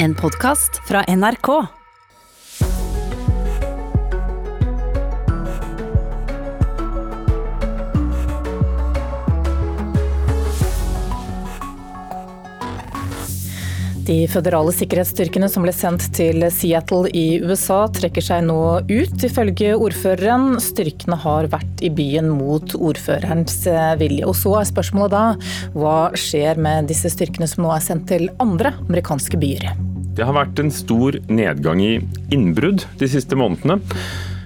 [0.00, 1.48] En podkast fra NRK.
[14.06, 19.74] De føderale sikkerhetsstyrkene som ble sendt til Seattle i USA, trekker seg nå ut, ifølge
[19.74, 20.60] ordføreren.
[20.62, 23.64] Styrkene har vært i byen mot ordførerens
[23.98, 24.30] vilje.
[24.30, 25.26] Og så er spørsmålet da,
[25.74, 29.87] hva skjer med disse styrkene som nå er sendt til andre amerikanske byer?
[30.18, 31.92] Det har vært en stor nedgang i
[32.34, 33.76] innbrudd de siste månedene.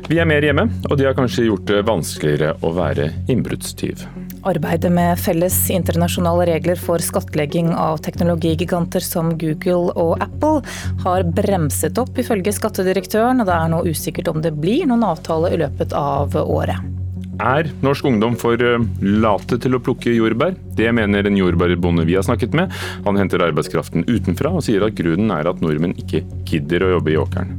[0.04, 4.02] Vi er mer hjemme, og de har kanskje gjort det vanskeligere å være innbruddstyv.
[4.50, 10.60] Arbeidet med felles internasjonale regler for skattlegging av teknologigiganter som Google og Apple
[11.06, 15.54] har bremset opp, ifølge skattedirektøren, og det er nå usikkert om det blir noen avtale
[15.54, 17.01] i løpet av året.
[17.42, 20.54] Er norsk ungdom for eh, late til å plukke jordbær?
[20.78, 22.70] Det mener en jordbærbonde vi har snakket med.
[23.06, 27.14] Han henter arbeidskraften utenfra, og sier at grunnen er at nordmenn ikke gidder å jobbe
[27.14, 27.56] i åkeren.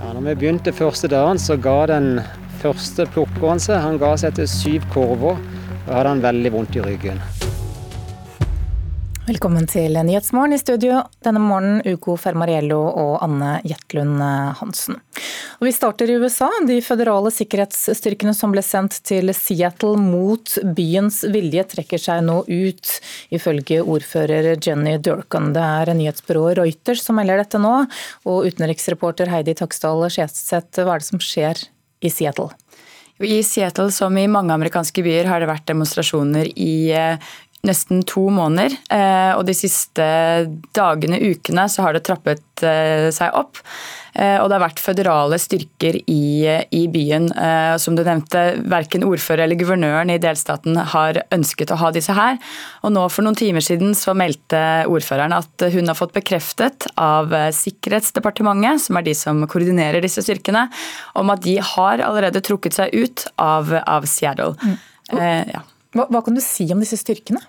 [0.00, 2.16] Ja, når vi begynte første dagen, så ga den
[2.58, 3.78] første plukkeren seg.
[3.84, 5.38] Han ga seg etter syv korver,
[5.86, 7.22] Da hadde han veldig vondt i ryggen.
[9.30, 14.18] Velkommen til Nyhetsmorgen i studio denne morgenen, Uko Fermariello og Anne Jetlund
[14.58, 14.96] Hansen.
[15.60, 16.48] Og vi starter i USA.
[16.66, 22.96] De føderale sikkerhetsstyrkene som ble sendt til Seattle mot byens vilje, trekker seg nå ut,
[23.30, 25.52] ifølge ordfører Jenny Durkan.
[25.54, 27.84] Det er nyhetsbyrået Reuters som melder dette nå,
[28.26, 31.68] og utenriksreporter Heidi Taksdal Skjeseth, hva er det som skjer
[32.02, 32.50] i Seattle?
[33.20, 36.88] I Seattle, som i mange amerikanske byer, har det vært demonstrasjoner i
[37.66, 38.76] nesten to måneder.
[38.92, 40.04] Eh, og de siste
[40.76, 43.60] dagene, ukene, så har det trappet eh, seg opp.
[44.14, 47.28] Eh, og det har vært føderale styrker i, i byen.
[47.80, 52.40] Som du nevnte, verken ordfører eller guvernøren i delstaten har ønsket å ha disse her.
[52.82, 57.32] Og nå for noen timer siden så meldte ordføreren at hun har fått bekreftet av
[57.54, 60.66] Sikkerhetsdepartementet, som er de som koordinerer disse styrkene,
[61.20, 64.56] om at de har allerede trukket seg ut av, av Seattle.
[64.64, 64.78] Mm.
[65.18, 65.62] Eh, ja.
[65.94, 67.42] Hva, hva kan du si om disse styrkene?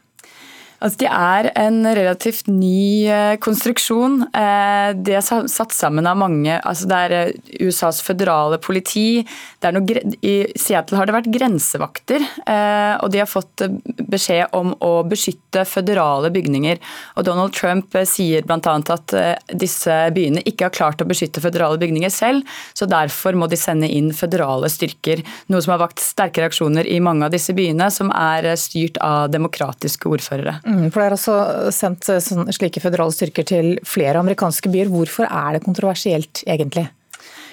[0.81, 4.23] Altså, de er en relativt ny eh, konstruksjon.
[4.33, 9.21] Eh, de er satt sammen av mange altså Det er eh, USAs føderale politi.
[9.61, 13.61] Noe, I Seattle har det vært grensevakter, og de har fått
[14.09, 16.79] beskjed om å beskytte føderale bygninger.
[17.19, 18.57] Og Donald Trump sier bl.a.
[18.95, 19.13] at
[19.53, 23.89] disse byene ikke har klart å beskytte føderale bygninger selv, så derfor må de sende
[23.91, 25.21] inn føderale styrker.
[25.53, 29.29] Noe som har vakt sterke reaksjoner i mange av disse byene, som er styrt av
[29.35, 30.57] demokratiske ordførere.
[30.71, 31.35] Mm, for Det er altså
[31.75, 34.91] sendt eh, slike føderale styrker til flere amerikanske byer.
[34.91, 36.87] Hvorfor er det kontroversielt, egentlig?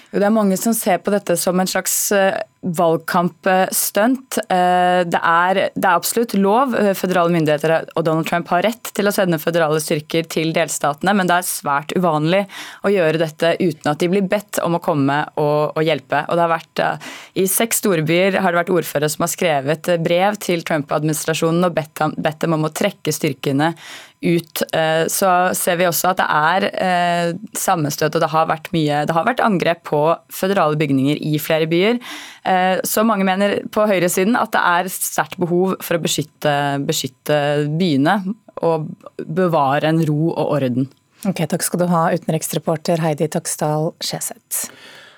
[0.09, 4.39] Det er mange som ser på dette som en slags eh, valgkampstunt.
[4.41, 6.73] Eh, det er, det er absolutt lov.
[6.97, 11.29] Føderale myndigheter og Donald Trump har rett til å sende føderale styrker til delstatene, men
[11.29, 12.41] det er svært uvanlig
[12.81, 16.25] å gjøre dette uten at de blir bedt om å komme og, og hjelpe.
[16.25, 19.93] Og det har vært, eh, I seks storbyer har det vært ordførere som har skrevet
[20.01, 23.75] brev til Trump-administrasjonen og bedt dem om å trekke styrkene
[24.19, 24.63] ut.
[25.11, 29.27] Så ser vi også at det er sammenstøt, og det har vært mye Det har
[29.27, 30.01] vært angrep på
[30.33, 31.99] føderale bygninger i flere byer.
[32.43, 36.53] Eh, så mange mener på høyresiden at det er sterkt behov for å beskytte,
[36.87, 37.39] beskytte
[37.79, 38.19] byene
[38.65, 38.89] og
[39.23, 40.89] bevare en ro og orden.
[41.27, 44.69] Ok, Takk skal du ha, utenriksreporter Heidi Taksdal Skjeseth.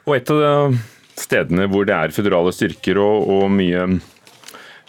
[0.09, 0.73] Og et av
[1.19, 3.85] stedene hvor det er føderale styrker og, og mye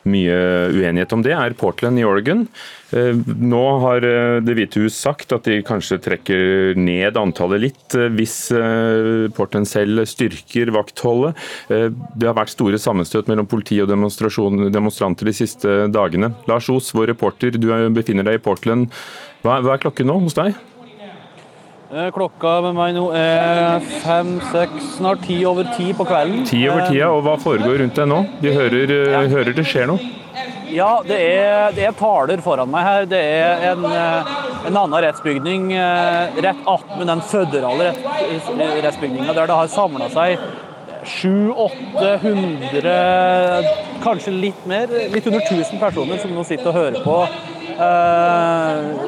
[0.08, 0.36] mye
[0.72, 2.46] uenighet om det, er Portland i Oregon.
[2.92, 7.96] Eh, nå har eh, Det hvite hus sagt at de kanskje trekker ned antallet litt,
[7.96, 8.36] eh, hvis
[9.36, 11.38] Portland selv styrker vaktholdet.
[11.68, 16.32] Det har vært store sammenstøt mellom politi og demonstranter de siste dagene.
[16.50, 18.91] Lars Os, vår reporter, du befinner deg i Portland.
[19.42, 20.56] Hva er klokken nå hos deg?
[21.92, 26.47] Eh, klokka med meg nå er fem, seks, snart ti over ti på kvelden.
[26.48, 28.20] Ti over tida, og hva foregår rundt deg nå?
[28.41, 29.20] Vi hører, eh, ja.
[29.28, 30.00] hører det skjer noe?
[30.72, 33.04] Ja, det er, det er, taler foran meg her.
[33.10, 34.25] Det er en, eh,
[34.70, 35.69] en annen rettsbygning
[36.48, 40.41] rett attmed den føderale rettsbygninga, der det har samla seg
[41.04, 42.89] 700-800,
[44.00, 47.27] kanskje litt mer, litt under 1000 personer som nå sitter og hører på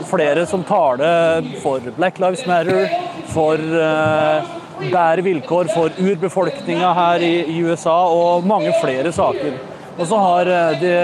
[0.09, 2.89] flere som taler for Black Lives Matter,
[3.35, 4.55] for eh,
[4.85, 9.57] bedre vilkår for urbefolkninga her i, USA, og mange flere saker.
[9.99, 10.97] Og så har, eh, de,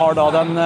[0.00, 0.60] har da den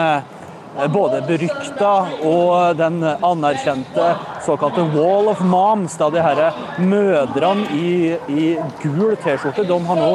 [0.94, 4.12] både berykta og den anerkjente
[4.46, 6.43] såkalte Wall of Moms, da de her
[6.78, 8.50] mødrene i, i
[8.82, 10.12] gul T-skjorte, de har nå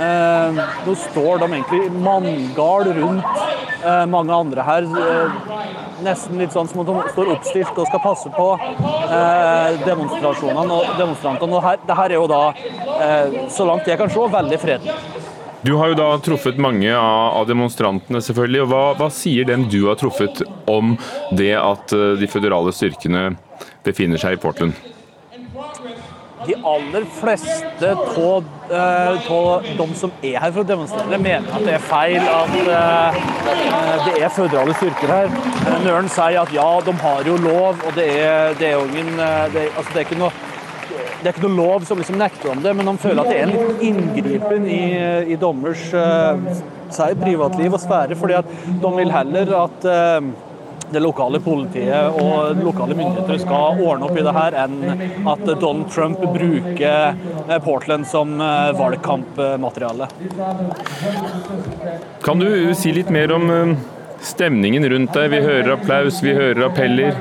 [0.00, 3.40] eh, Nå står de egentlig manngard rundt
[3.84, 4.88] eh, mange andre her.
[6.04, 8.46] Nesten litt sånn som at de står oppstilt og skal passe på
[9.84, 11.58] demonstrasjonene og demonstrantene.
[11.58, 12.44] Og her, det her er jo da,
[13.52, 14.94] så langt jeg kan se, veldig fredelig.
[15.60, 18.62] Du har jo da truffet mange av demonstrantene, selvfølgelig.
[18.64, 20.96] og hva, hva sier dem du har truffet om
[21.36, 23.34] det at de føderale styrkene
[23.84, 24.99] befinner seg i Portland?
[26.46, 31.74] De aller fleste av uh, de som er her for å demonstrere, mener at det
[31.76, 33.18] er feil at uh,
[34.06, 35.32] det er føderale styrker her.
[35.66, 39.12] Uh, Nøren sier at ja, de har jo lov, og det er, det er ingen
[39.54, 40.32] det, altså, det er ikke noe
[41.20, 43.40] det er ikke noe lov som liksom nekter om det, men de føler at det
[43.40, 44.84] er en liten inngripen i,
[45.34, 46.40] i dommers uh,
[47.20, 48.16] privatliv og sfære.
[48.16, 50.30] fordi at de vil heller at uh,
[50.92, 55.90] det lokale politiet og lokale myndigheter skal ordne opp i det her, enn at Donald
[55.92, 60.10] Trump bruker eh, Portland som eh, valgkampmateriale.
[62.24, 63.76] Kan du si litt mer om eh,
[64.24, 65.30] stemningen rundt deg?
[65.34, 67.16] Vi hører applaus, vi hører appeller.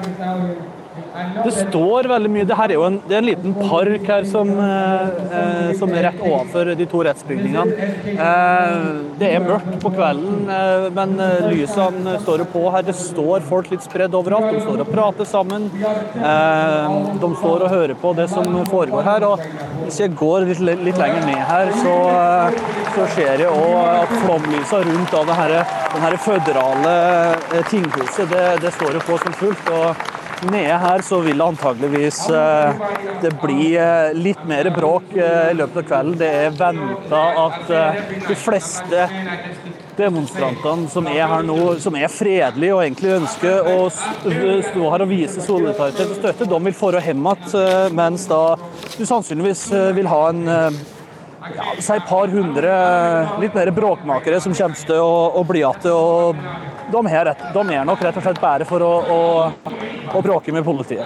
[1.44, 2.46] Det står veldig mye.
[2.48, 6.06] Det her er jo en, det er en liten park her som, eh, som er
[6.10, 7.88] rett overfor de to rettsbygningene.
[8.14, 8.76] Eh,
[9.20, 12.86] det er mørkt på kvelden, eh, men eh, lysene står jo på her.
[12.88, 14.52] Det står folk litt spredd overalt.
[14.56, 15.70] De står og prater sammen.
[15.80, 19.28] Eh, de står og hører på det som foregår her.
[19.32, 19.44] og
[19.86, 22.62] Hvis jeg går litt, litt lenger ned her, så, eh,
[22.96, 25.58] så ser jeg òg at flomlysa rundt det her,
[25.94, 26.96] den her føderale
[27.70, 29.70] tinghuset, det, det står jo på som fullt.
[29.74, 32.84] og Nede her så vil antageligvis eh,
[33.22, 36.16] det bli eh, litt mer bråk eh, i løpet av kvelden.
[36.22, 37.74] Det er venta at
[38.24, 39.08] de fleste
[40.00, 45.12] demonstrantene som er her nå, som er fredelige og egentlig ønsker å stå her og
[45.12, 48.44] vise solidaritet og støtte, de vil dra hjem igjen, mens da
[48.96, 49.66] du sannsynligvis
[49.98, 50.80] vil ha en
[51.56, 52.74] ja, et par hundre
[53.42, 55.80] litt mer bråkmakere som kommer til å, å bli igjen.
[56.90, 57.02] De,
[57.54, 59.20] de, er nok rett og slett bare for å, å
[60.14, 61.06] å bråke med politiet.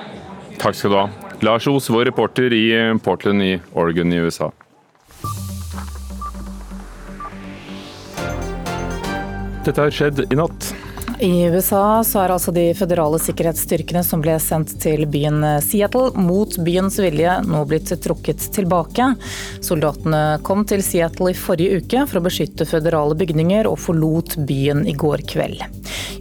[0.61, 1.07] Takk skal du ha.
[1.43, 2.67] Lars Os, vår reporter i
[3.03, 4.51] Portland i Oregon i USA.
[9.63, 10.73] Dette har skjedd i natt.
[11.19, 16.55] I USA så er altså de føderale sikkerhetsstyrkene som ble sendt til byen Seattle mot
[16.65, 19.11] byens vilje nå blitt trukket tilbake.
[19.63, 24.85] Soldatene kom til Seattle i forrige uke for å beskytte føderale bygninger og forlot byen
[24.89, 25.63] i går kveld.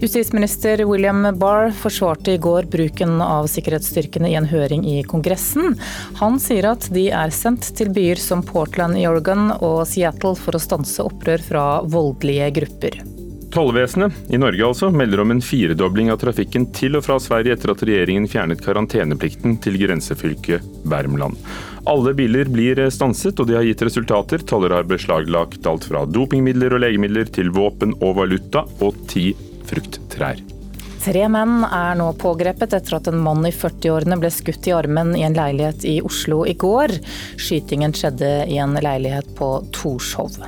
[0.03, 5.79] Justisminister William Barr forsvarte i går bruken av sikkerhetsstyrkene i en høring i Kongressen.
[6.19, 10.59] Han sier at de er sendt til byer som Portland i Oregon og Seattle for
[10.59, 13.03] å stanse opprør fra voldelige grupper.
[13.53, 17.75] Tollvesenet, i Norge altså, melder om en firedobling av trafikken til og fra Sverige etter
[17.75, 21.37] at regjeringen fjernet karanteneplikten til grensefylket Värmland.
[21.85, 24.41] Alle biler blir stanset, og de har gitt resultater.
[24.49, 29.35] Toller har beslaglagt alt fra dopingmidler og legemidler til våpen og valuta, og ti
[29.69, 30.41] frukttrær.
[31.03, 35.13] Tre menn er nå pågrepet etter at en mann i 40-årene ble skutt i armen
[35.19, 36.95] i en leilighet i Oslo i går.
[37.37, 40.41] Skytingen skjedde i en leilighet på Torshov.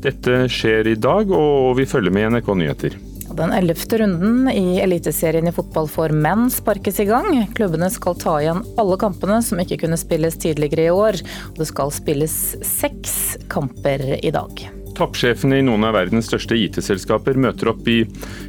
[0.00, 2.96] Dette skjer i dag, og vi følger med i NRK Nyheter.
[3.36, 7.28] Den ellevte runden i Eliteserien i fotball for menn sparkes i gang.
[7.54, 11.20] Klubbene skal ta igjen alle kampene som ikke kunne spilles tidligere i år.
[11.56, 12.34] Det skal spilles
[12.66, 13.14] seks
[13.52, 14.64] kamper i dag.
[14.98, 18.02] Toppsjefene i noen av verdens største IT-selskaper møter opp i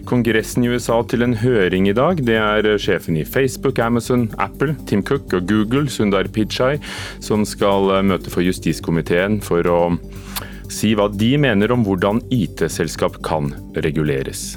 [0.09, 2.23] Kongressen i USA til en høring i dag.
[2.27, 6.77] Det er sjefen i Facebook, Amazon, Apple, Tim Cook og Google, Sundar Pichai,
[7.23, 9.81] som skal møte for justiskomiteen for å
[10.71, 14.53] si hva de mener om hvordan IT-selskap kan reguleres.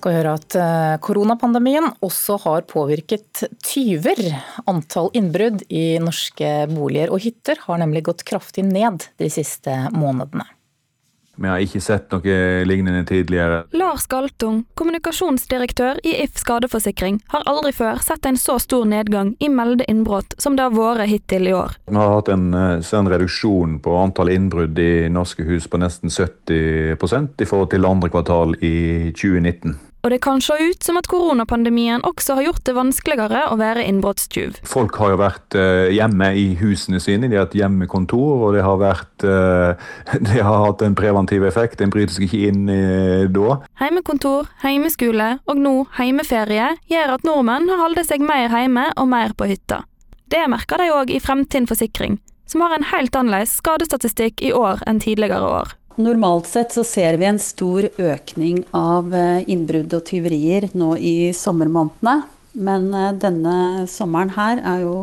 [0.00, 4.22] skal høre at eh, Koronapandemien også har påvirket tyver.
[4.70, 10.46] Antall innbrudd i norske boliger og hytter har nemlig gått kraftig ned de siste månedene.
[11.40, 13.62] Vi har ikke sett noe lignende tidligere.
[13.72, 19.48] Lars Galtung, kommunikasjonsdirektør i If skadeforsikring, har aldri før sett en så stor nedgang i
[19.48, 21.78] meldte innbrudd som det har vært hittil i år.
[21.88, 26.10] Vi har hatt en, eh, en reduksjon på antall innbrudd i norske hus på nesten
[26.10, 26.92] 70
[27.40, 29.78] i forhold til andre kvartal i 2019.
[30.00, 33.84] Og det kan se ut som at koronapandemien også har gjort det vanskeligere å være
[33.84, 34.62] innbruddstyv.
[34.68, 38.64] Folk har jo vært uh, hjemme i husene sine, de har hatt hjemmekontor, og det
[38.64, 39.92] har, vært, uh,
[40.30, 41.84] det har hatt en preventiv effekt.
[41.84, 43.60] En bryter seg ikke inn uh, da.
[43.82, 49.36] Heimekontor, heimeskole og nå heimeferie gjør at nordmenn har holdt seg mer hjemme og mer
[49.36, 49.82] på hytta.
[50.30, 54.80] Det merker de òg i Fremtind Forsikring, som har en helt annerledes skadestatistikk i år
[54.88, 55.74] enn tidligere år.
[55.96, 61.32] Normalt sett så ser vi en stor økning av eh, innbrudd og tyverier nå i
[61.36, 62.22] sommermånedene.
[62.52, 64.94] Men eh, denne sommeren her er jo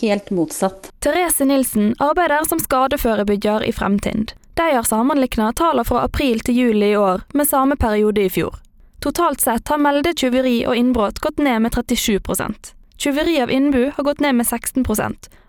[0.00, 0.90] helt motsatt.
[1.04, 4.36] Therese Nilsen arbeider som skadeforebygger i Fremtind.
[4.54, 8.60] De har sammenlikna tallene fra april til juli i år med samme periode i fjor.
[9.02, 14.20] Totalt sett har meldetyveri og innbrudd gått ned med 37% Tyveri av innbu har gått
[14.20, 14.84] ned med 16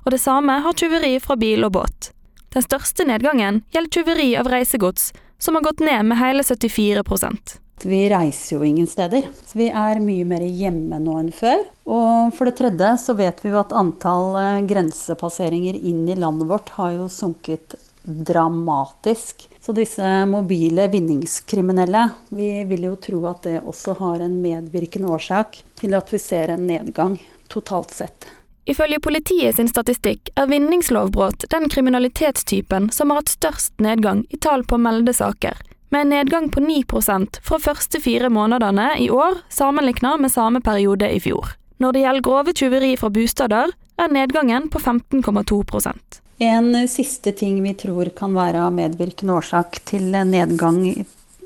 [0.06, 2.12] og det samme har tyveri fra bil og båt.
[2.56, 8.10] Den største nedgangen gjelder tyveri av reisegods, som har gått ned med hele 74% vi
[8.10, 9.26] reiser jo ingen steder.
[9.54, 11.66] Vi er mye mer hjemme nå enn før.
[11.86, 16.50] Og for det tredje så vet vi jo at antall eh, grensepasseringer inn i landet
[16.50, 19.48] vårt har jo sunket dramatisk.
[19.62, 22.08] Så disse mobile vinningskriminelle,
[22.38, 26.54] vi vil jo tro at det også har en medvirkende årsak til at vi ser
[26.54, 27.18] en nedgang
[27.50, 28.30] totalt sett.
[28.66, 34.66] Ifølge politiet sin statistikk er vinningslovbrudd den kriminalitetstypen som har hatt størst nedgang i tall
[34.66, 35.62] på meldte saker
[35.94, 41.08] med en nedgang på 9% fra første fire månedene i år sammenlignet med samme periode
[41.08, 41.54] i fjor.
[41.80, 47.72] Når det gjelder grove tyveri fra bostader, er nedgangen på 15,2% En siste ting vi
[47.80, 50.82] tror kan være medvirkende årsak til nedgang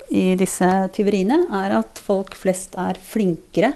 [0.10, 3.76] i disse tyveriene, er at folk flest er flinkere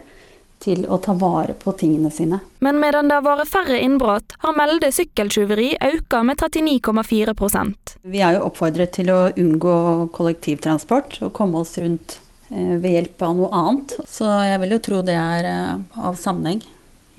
[0.63, 2.39] til å ta vare på tingene sine.
[2.63, 8.37] Men medan det har vært færre innbrudd, har melde sykkeltyveri økt med 39,4% Vi er
[8.37, 9.75] jo oppfordret til å unngå
[10.15, 13.97] kollektivtransport og komme oss rundt eh, ved hjelp av noe annet.
[14.07, 16.63] Så jeg vil jo tro det er eh, av sammenheng.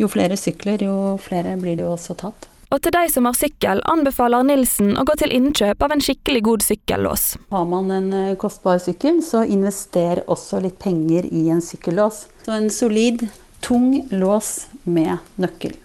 [0.01, 2.49] Jo flere sykler, jo flere blir det jo også tatt.
[2.75, 6.41] Og til de som har sykkel, anbefaler Nilsen å gå til innkjøp av en skikkelig
[6.43, 7.27] god sykkellås.
[7.55, 12.25] Har man en eh, kostbar sykkel, så invester også litt penger i en sykkellås.
[12.43, 13.23] Så en solid,
[13.63, 15.77] tung lås med nøkkel.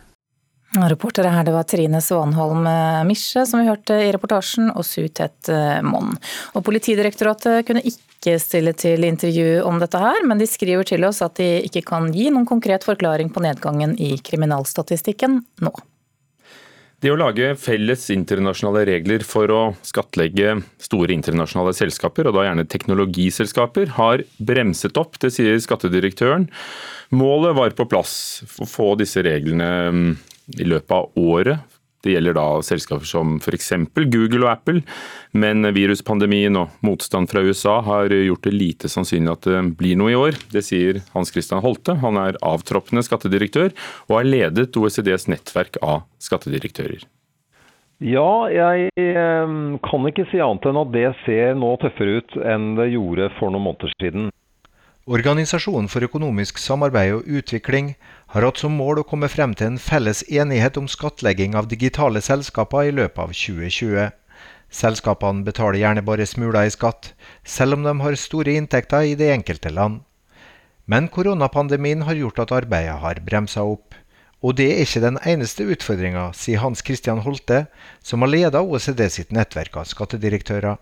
[0.90, 5.52] Reportere her det var Trine Svanholm eh, Misje, som vi hørte i reportasjen, og Sutet
[5.54, 6.18] eh, Monn.
[6.58, 11.22] Og Politidirektoratet kunne ikke stille til intervju om dette her, men de skriver til oss
[11.22, 15.78] at de ikke kan gi noen konkret forklaring på nedgangen i kriminalstatistikken nå.
[17.00, 22.68] Det å lage felles internasjonale regler for å skattlegge store internasjonale selskaper, og da gjerne
[22.68, 26.50] teknologiselskaper, har bremset opp, det sier skattedirektøren.
[27.16, 28.14] Målet var på plass
[28.60, 30.10] å få disse reglene mm,
[30.60, 31.69] i løpet av året
[32.06, 33.74] det gjelder da selskaper som f.eks.
[33.96, 34.84] Google og Apple,
[35.36, 40.14] men viruspandemien og motstand fra USA har gjort det lite sannsynlig at det blir noe
[40.14, 40.40] i år.
[40.54, 41.98] Det sier Hans Christian Holte.
[42.04, 43.72] Han er avtroppende skattedirektør
[44.08, 47.04] og har ledet OECDs nettverk av skattedirektører.
[48.00, 52.72] Ja, jeg ehm, kan ikke si annet enn at det ser nå tøffere ut enn
[52.78, 54.30] det gjorde for noen måneder siden.
[55.10, 57.96] Organisasjonen for økonomisk samarbeid og utvikling
[58.36, 62.22] har hatt som mål å komme frem til en felles enighet om skattlegging av digitale
[62.22, 64.12] selskaper i løpet av 2020.
[64.70, 69.32] Selskapene betaler gjerne bare smuler i skatt, selv om de har store inntekter i det
[69.34, 70.04] enkelte land.
[70.86, 73.98] Men koronapandemien har gjort at arbeidet har bremsa opp.
[74.46, 77.64] Og det er ikke den eneste utfordringa, sier Hans Christian Holte,
[78.06, 80.78] som har leda OECD sitt nettverk av skattedirektører.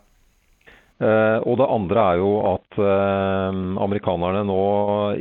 [0.98, 4.62] Uh, og det andre er jo at uh, amerikanerne nå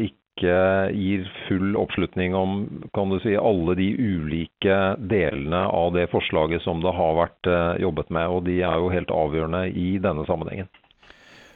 [0.06, 2.56] ikke gir full oppslutning om
[2.92, 7.80] kan du si, alle de ulike delene av det forslaget som det har vært eh,
[7.80, 8.28] jobbet med.
[8.28, 10.68] Og de er jo helt avgjørende i denne sammenhengen.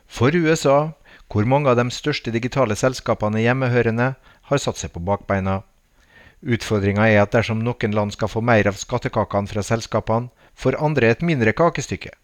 [0.08, 0.94] For USA,
[1.28, 4.14] hvor mange av de største digitale selskapene hjemmehørende,
[4.48, 5.60] har satt seg på bakbeina.
[6.40, 11.12] Utfordringa er at dersom noen land skal få mer av skattekakene fra selskapene, får andre
[11.12, 12.16] et mindre kakestykke.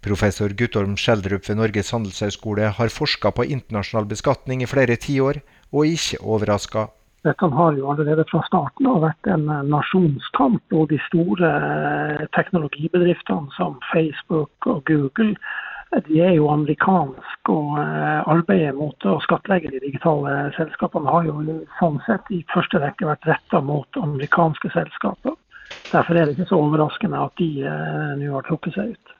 [0.00, 5.42] Professor Guttorm Schjelderup ved Norges handelshøyskole har forska på internasjonal beskatning i flere tiår,
[5.76, 6.86] og ikke overraska.
[7.28, 10.62] Dette har jo allerede fra starten av vært en eh, nasjonskamp.
[10.72, 15.34] Og de store eh, teknologibedriftene som Facebook og Google
[16.06, 17.52] de er jo amerikanske.
[17.52, 22.80] Og eh, arbeidet mot å skattlegge de digitale selskapene har jo sånn sett i første
[22.80, 25.36] rekke vært retta mot amerikanske selskaper.
[25.92, 27.52] Derfor er det ikke så overraskende at de
[28.18, 29.19] nå har trukket seg ut.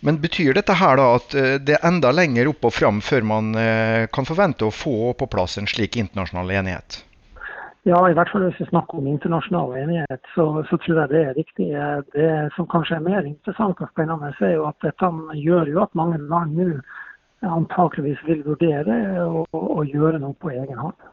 [0.00, 3.26] Men betyr dette her da at eh, det er enda lenger opp og fram før
[3.26, 7.02] man eh, kan forvente å få på plass en slik internasjonal enighet?
[7.88, 11.20] Ja, i hvert fall hvis vi snakker om internasjonal enighet, så, så, tror jeg det
[11.24, 11.68] er riktig.
[12.12, 15.94] Det som kanskje er mer interessant og spennende, er jo at dette gjør jo at
[15.96, 16.72] mange land nå
[17.46, 21.06] antakeligvis vil vurdere å, å gjøre noe på egen hånd.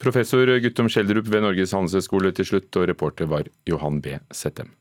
[0.00, 4.18] Professor Guttom Schjelderup ved Norges handelshøyskole til slutt, og reporter var Johan B.
[4.34, 4.74] Settem.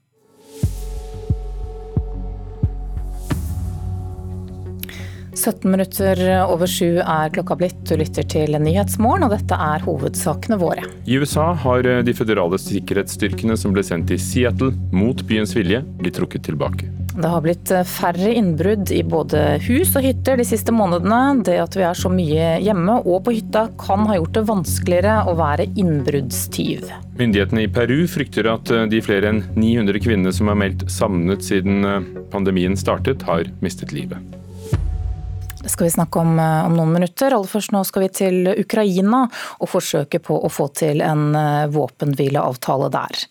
[5.35, 7.77] 17 minutter over sju er klokka blitt.
[7.85, 10.87] Du lytter til Nyhetsmorgen, og dette er hovedsakene våre.
[11.05, 16.17] I USA har de føderale sikkerhetsstyrkene som ble sendt til Seattle mot byens vilje, blitt
[16.17, 16.89] trukket tilbake.
[17.15, 21.45] Det har blitt eh, færre innbrudd i både hus og hytter de siste månedene.
[21.47, 25.15] Det at vi er så mye hjemme og på hytta kan ha gjort det vanskeligere
[25.31, 26.91] å være innbruddstyv.
[27.15, 31.45] Myndighetene i Peru frykter at eh, de flere enn 900 kvinnene som er meldt savnet
[31.47, 34.19] siden eh, pandemien startet, har mistet livet.
[35.65, 37.33] Det skal vi snakke om eh, om noen minutter.
[37.33, 39.23] Aller først nå skal vi til Ukraina
[39.57, 43.23] og forsøke på å få til en eh, våpenhvileavtale der.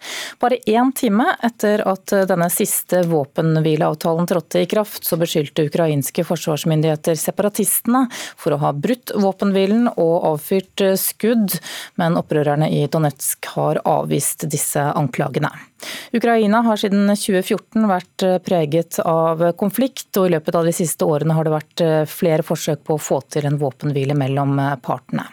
[0.42, 6.24] Bare én time etter at eh, denne siste våpenhvileavtalen trådte i kraft, så beskyldte ukrainske
[6.26, 11.54] forsvarsmyndigheter separatistene for å ha brutt våpenhvilen og avfyrt skudd,
[12.02, 15.54] men opprørerne i Donetsk har avvist disse anklagene.
[16.16, 21.36] Ukraina har siden 2014 vært preget av konflikt, og i løpet av de siste årene
[21.36, 25.28] har det vært flere forsøk på å få til en våpenhvile mellom eh, partene.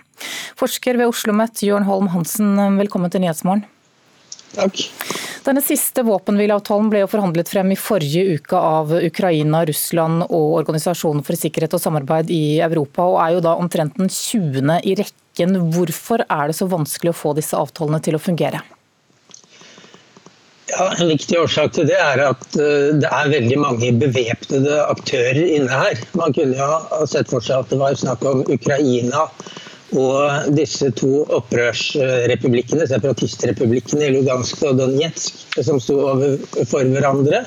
[0.60, 3.64] Forsker ved Oslo OsloMet, Jørn Holm Hansen, velkommen til Nyhetsmorgen.
[4.52, 4.82] Takk.
[5.46, 11.24] Denne siste våpenhvileavtalen ble jo forhandlet frem i forrige uke av Ukraina, Russland og Organisasjonen
[11.24, 14.82] for sikkerhet og samarbeid i Europa, og er jo da omtrent den 20.
[14.84, 15.56] i rekken.
[15.72, 18.60] Hvorfor er det så vanskelig å få disse avtalene til å fungere?
[20.72, 25.40] Ja, En viktig årsak til det er at eh, det er veldig mange bevæpnede aktører
[25.42, 26.00] inne her.
[26.16, 29.26] Man kunne jo ha sett for seg at det var snakk om Ukraina
[29.92, 37.44] og disse to opprørsrepublikkene, separatistrepublikkene i Lugansk og Donetsk, som sto overfor hverandre.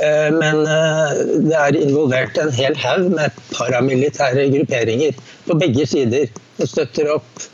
[0.00, 6.32] Eh, men eh, det er involvert en hel haug med paramilitære grupperinger på begge sider.
[6.56, 7.48] som støtter opp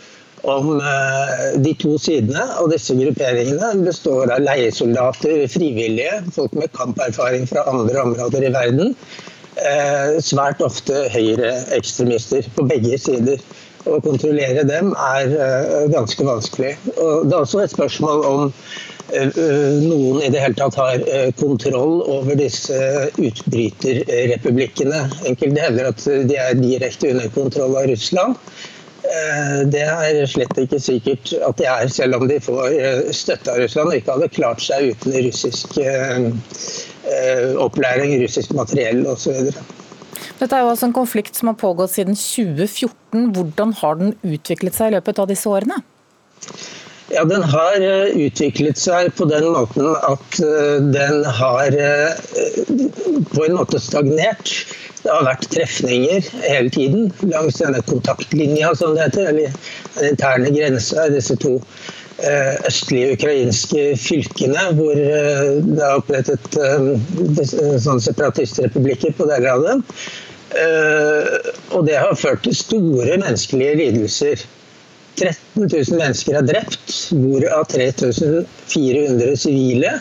[0.45, 2.45] om eh, de to sidene.
[2.61, 8.95] Og disse grupperingene består av leiesoldater, frivillige, folk med kamperfaring fra andre områder i verden.
[9.55, 13.45] Eh, svært ofte høyreekstremister på begge sider.
[13.85, 16.75] Å kontrollere dem er eh, ganske vanskelig.
[16.97, 18.51] Og det er også et spørsmål om
[19.15, 21.03] noen i det hele tatt har
[21.37, 22.79] kontroll over disse
[23.21, 25.03] utbryterrepublikkene.
[25.29, 28.41] Enkelte hevder at de er direkte under kontroll av Russland.
[29.05, 33.53] Eh, det er slett ikke sikkert at de er, selv om de får eh, støtte
[33.53, 36.29] av Russland og ikke hadde klart seg uten russisk eh,
[37.61, 39.51] opplæring, russisk materiell osv.
[40.41, 43.29] Dette er jo altså en konflikt som har pågått siden 2014.
[43.37, 45.83] Hvordan har den utviklet seg i løpet av disse årene?
[47.13, 47.83] Ja, Den har
[48.17, 50.39] utviklet seg på den måten at
[50.95, 51.77] den har
[53.35, 54.55] på en måte stagnert.
[55.05, 59.59] Det har vært trefninger hele tiden langs denne kontaktlinja, som det heter, eller
[59.99, 61.59] den interne grensa i disse to
[62.25, 66.89] eh, østlige ukrainske fylkene, hvor eh, det er opprettet eh,
[67.85, 69.85] sånne separatistrepublikker på deler av dem.
[71.75, 74.45] Og det har ført til store menneskelige lidelser.
[75.21, 79.95] 13 000 mennesker er drept, hvorav 3400 sivile.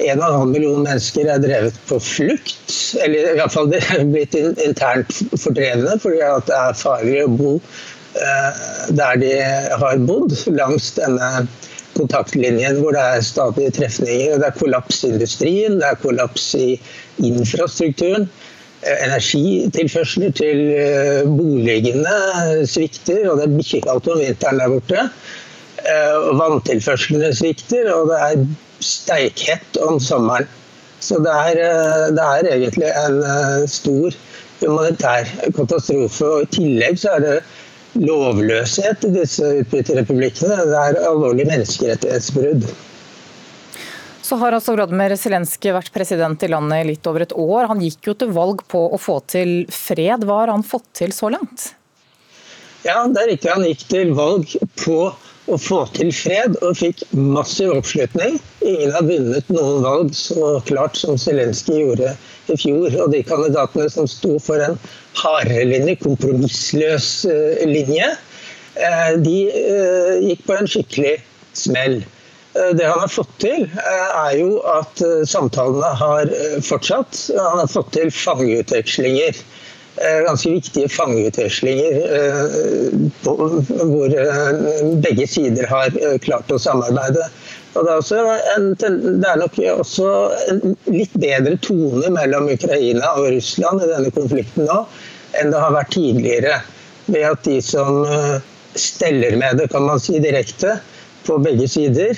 [0.00, 2.76] 1,5 million mennesker er drevet på flukt.
[3.04, 7.56] Eller i hvert fall det er blitt internt fordrevne fordi det er farlig å bo
[7.58, 8.62] eh,
[8.96, 9.34] der de
[9.82, 11.30] har bodd, langs denne
[11.98, 14.38] kontaktlinjen hvor det er stadige trefninger.
[14.40, 16.70] Det er kollaps i industrien, det er kollaps i
[17.26, 18.30] infrastrukturen.
[18.80, 25.10] Eh, energitilførsler til eh, boligene svikter, og det er bikkjekaldt om vinteren der borte.
[26.36, 28.42] Vanntilførslene svikter, og det er
[28.84, 30.48] steikhett om sommeren.
[31.00, 34.16] Så det er, eh, det er egentlig en eh, stor
[34.60, 36.26] humanitær katastrofe.
[36.26, 37.38] og I tillegg så er det
[37.94, 40.60] lovløshet i disse utbryterrepublikkene.
[40.68, 42.68] Det er alvorlig menneskerettighetsbrudd.
[44.30, 47.64] Så har altså Vladimir Zelenskyj vært president i landet i litt over et år.
[47.66, 50.22] Han gikk jo til valg på å få til fred.
[50.22, 51.72] Hva har han fått til så langt?
[52.84, 53.50] Ja, det er riktig.
[53.50, 54.98] Han gikk til valg på
[55.50, 58.38] å få til fred, og fikk massiv oppslutning.
[58.62, 62.14] Ingen har vunnet noen valg så klart som Zelenskyj gjorde
[62.54, 62.86] i fjor.
[63.02, 64.78] Og de kandidatene som sto for en
[65.24, 68.14] hardere linje, kompromissløs eh, linje,
[68.78, 71.18] eh, de eh, gikk på en skikkelig
[71.66, 71.98] smell.
[72.52, 76.32] Det han har fått til, er jo at samtalene har
[76.66, 77.18] fortsatt.
[77.36, 79.38] Han har fått til fangeutvekslinger.
[79.96, 82.44] Eh, ganske viktige fangeutvekslinger eh,
[83.22, 84.60] hvor eh,
[85.02, 85.90] begge sider har
[86.24, 87.26] klart å samarbeide.
[87.74, 88.70] Og det, er en,
[89.20, 90.06] det er nok også
[90.48, 94.78] en litt bedre tone mellom Ukraina og Russland i denne konflikten nå
[95.38, 96.56] enn det har vært tidligere.
[97.10, 98.00] Ved at de som
[98.78, 100.78] steller med det, kan man si direkte,
[101.26, 102.16] på begge sider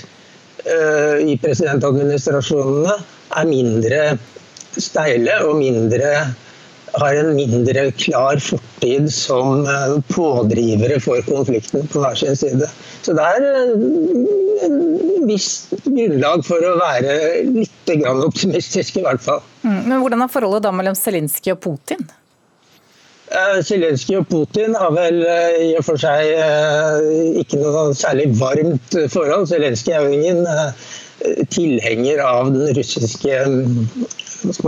[0.63, 2.95] i presidentadministrasjonene,
[3.33, 4.03] er mindre
[4.79, 6.13] steile og mindre
[7.01, 12.69] har en mindre klar fortid som eh, pådrivere for konflikten på hver sin side.
[13.05, 17.17] Så det er eh, en viss grunnlag for å være
[17.49, 19.41] litt optimistisk, i hvert fall.
[19.65, 22.05] Mm, men Hvordan er forholdet da mellom Zelinskyj og Putin?
[23.65, 26.33] Zelenskyj og Putin har vel i og for seg
[27.41, 29.47] ikke noe særlig varmt forhold.
[29.49, 33.39] Zelenskyj er jo ingen tilhenger av den russiske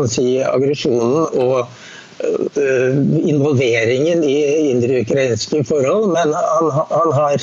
[0.09, 1.67] si, aggresjonen og
[2.57, 7.43] Eh, involveringen i indre ukrainske forhold, men han, han, har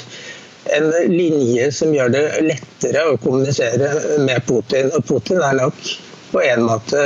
[0.78, 3.90] en linje som gjør det lettere å kommunisere
[4.24, 4.88] med Putin.
[4.96, 5.76] Og Putin er nok
[6.32, 7.04] på en måte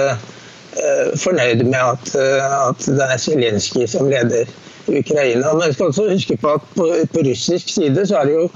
[1.20, 4.50] fornøyd med at, uh, at det er Zelenskyj som leder
[4.88, 5.54] Ukraina.
[5.54, 8.48] Men jeg skal også huske på at på, på russisk side så er det jo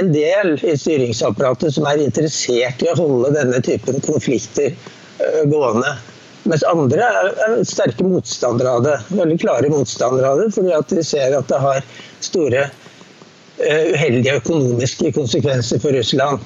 [0.00, 5.94] en del i styringsapparatet som er interessert i å holde denne typen konflikter uh, gående.
[6.50, 8.96] Mens andre er sterke motstandere av det.
[9.14, 11.84] Veldig klare motstandere av det, fordi at de ser at det har
[12.24, 16.42] store uh, uheldige økonomiske konsekvenser for Russland.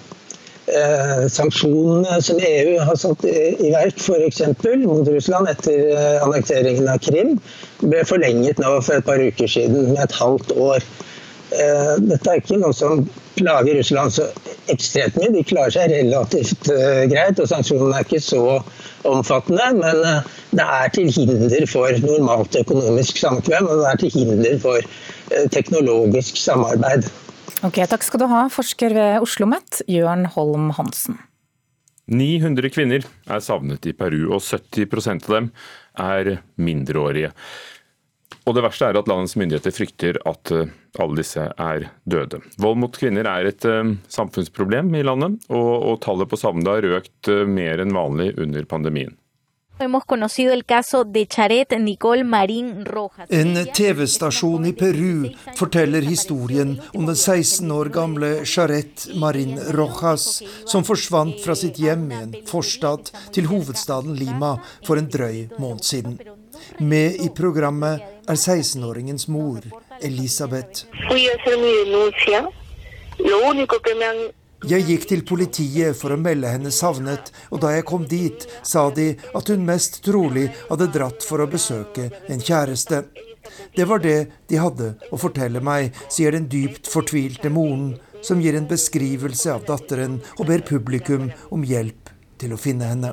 [0.66, 4.40] Uh, sanksjonene som EU har satt i, verk f.eks.
[4.82, 7.36] mot Russland etter uh, annekteringen av Krim,
[7.84, 10.88] ble forlenget nå for et par uker siden med et halvt år.
[11.46, 13.04] Dette er ikke noe som
[13.38, 14.24] plager Russland så
[14.74, 15.30] ekstremt mye.
[15.30, 16.66] De klarer seg relativt
[17.12, 18.42] greit, og sanksjonene er ikke så
[19.06, 20.22] omfattende, men eh,
[20.56, 25.46] det er til hinder for normalt økonomisk samkvem, og det er til hinder for eh,
[25.52, 27.08] teknologisk samarbeid.
[27.64, 31.16] Ok, Takk skal du ha, forsker ved Oslo OsloMet, Jørn Holm Hansen.
[32.06, 35.48] 900 kvinner er savnet i Peru, og 70% av dem
[35.98, 37.32] er mindreårige.
[38.46, 40.68] Og Det verste er at landets myndigheter frykter at eh,
[41.02, 42.42] alle disse er døde.
[42.62, 46.86] Vold mot kvinner er et uh, samfunnsproblem i landet, og, og tallet på savnede har
[47.00, 49.16] økt uh, mer enn vanlig under pandemien.
[53.28, 60.84] En TV-stasjon i Peru forteller historien om den 16 år gamle Charet Marin Rojas, som
[60.84, 64.54] forsvant fra sitt hjem i en forstad til hovedstaden Lima
[64.86, 66.16] for en drøy måned siden.
[66.80, 69.60] Med i programmet er 16-åringens mor,
[70.00, 70.86] Elisabeth.
[74.64, 78.86] Jeg gikk til politiet for å melde henne savnet, og da jeg kom dit, sa
[78.88, 83.02] de at hun mest trolig hadde dratt for å besøke en kjæreste.
[83.76, 84.16] Det var det
[84.48, 89.68] de hadde å fortelle meg, sier den dypt fortvilte moren, som gir en beskrivelse av
[89.68, 92.08] datteren og ber publikum om hjelp
[92.40, 93.12] til å finne henne.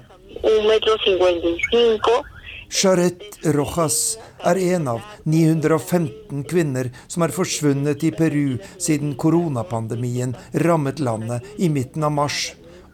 [2.73, 3.21] Charet
[3.53, 4.17] Rojas
[4.49, 10.33] er en av 915 kvinner som er forsvunnet i Peru siden koronapandemien
[10.65, 12.39] rammet landet i midten av mars,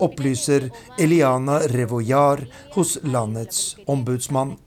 [0.03, 0.67] opplyser
[0.99, 2.43] Eliana Revoyar
[2.75, 4.57] hos landets ombudsmann.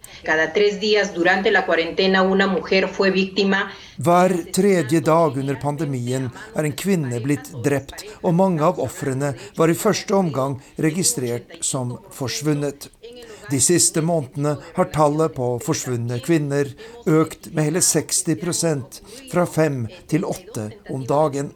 [3.97, 9.69] Hver tredje dag under pandemien er en kvinne blitt drept, og mange av ofrene var
[9.69, 12.89] i første omgang registrert som forsvunnet.
[13.51, 16.71] De siste månedene har tallet på forsvunne kvinner
[17.07, 19.01] økt med hele 60%
[19.33, 21.53] fra fem til åtte om dagen.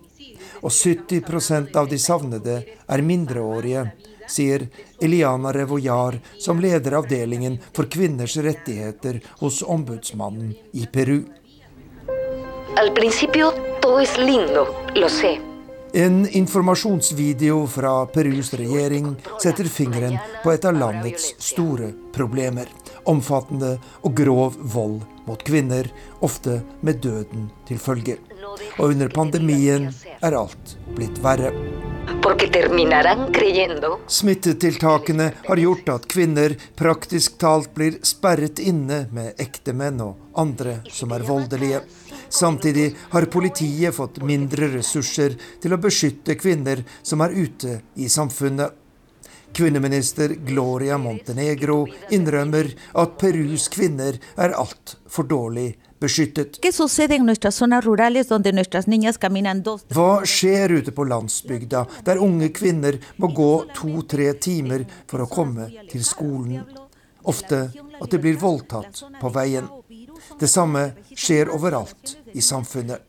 [0.62, 3.86] Og 70% av de savnede er mindreårige,
[4.26, 4.66] sier
[5.00, 11.20] Eliana Revoyar, som leder avdelingen for kvinners rettigheter hos ombudsmannen i Peru.
[12.76, 15.55] Al principio todo es lindo, lo sé.
[15.92, 22.68] En informasjonsvideo fra Perus regjering setter fingeren på et av landets store problemer.
[23.06, 25.88] Omfattende og grov vold mot kvinner,
[26.20, 28.18] ofte med døden til følge.
[28.78, 31.52] Og under pandemien er alt blitt verre.
[34.06, 41.14] Smittetiltakene har gjort at kvinner praktisk talt blir sperret inne med ektemenn og andre som
[41.14, 41.82] er voldelige.
[42.28, 48.82] Samtidig har politiet fått mindre ressurser til å beskytte kvinner som er ute i samfunnet.
[49.56, 52.66] Kvinneminister Gloria Montenegro innrømmer
[53.00, 55.70] at Perus kvinner er altfor dårlig
[56.02, 56.58] beskyttet.
[59.96, 65.70] Hva skjer ute på landsbygda, der unge kvinner må gå to-tre timer for å komme
[65.88, 66.66] til skolen?
[67.26, 69.66] Ofte at de blir voldtatt på veien.
[70.38, 73.02] Det samme skjer overalt i samfunnet.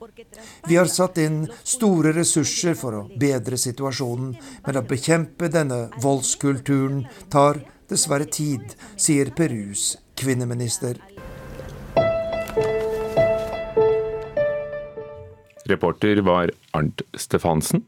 [0.67, 4.31] Vi har satt inn store ressurser for å bedre situasjonen,
[4.65, 7.59] men å bekjempe denne voldskulturen tar
[7.91, 11.01] dessverre tid, sier Perus kvinneminister.
[15.67, 17.83] Reporter var Arnt Stefansen.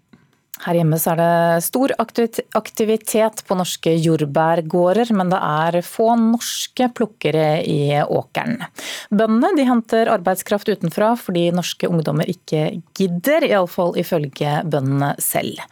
[0.60, 7.62] Her hjemme er det stor aktivitet på norske jordbærgårder, men det er få norske plukkere
[7.63, 8.65] i åkeren.
[9.08, 15.63] Bøndene de henter arbeidskraft utenfra fordi norske ungdommer ikke gidder, iallfall ifølge bøndene selv.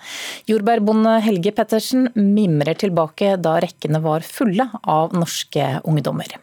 [0.47, 6.37] Jordbærbonde Helge Pettersen mimrer tilbake da rekkene var fulle av norske ungdommer.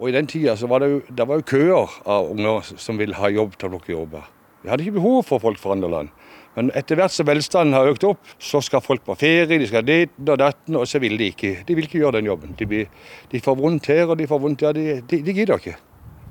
[0.00, 3.18] Og I den tida var det, jo, det var jo køer av unger som ville
[3.18, 4.30] ha jobb til å plukke jordbær.
[4.62, 6.10] Vi hadde ikke behov for folk fra andre land.
[6.56, 9.86] Men etter hvert som velstanden har økt opp, så skal folk på ferie, de skal
[9.86, 11.52] dit og datten, og så vil de ikke.
[11.66, 12.56] De vil ikke gjøre den jobben.
[12.58, 12.90] De, blir,
[13.30, 14.76] de får vondt her og de får vondt der.
[14.76, 15.76] De, de, de gidder ikke.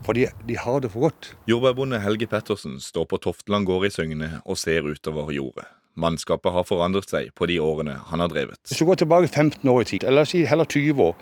[0.06, 1.34] For de, de, har det for godt.
[1.50, 5.68] Jordbærbonde Helge Pettersen står på Toftland gård i Søgne og ser utover jordet.
[6.00, 8.60] Mannskapet har forandret seg på de årene han har drevet.
[8.70, 11.18] Hvis du går tilbake 15 år i tid, eller si heller 20 år,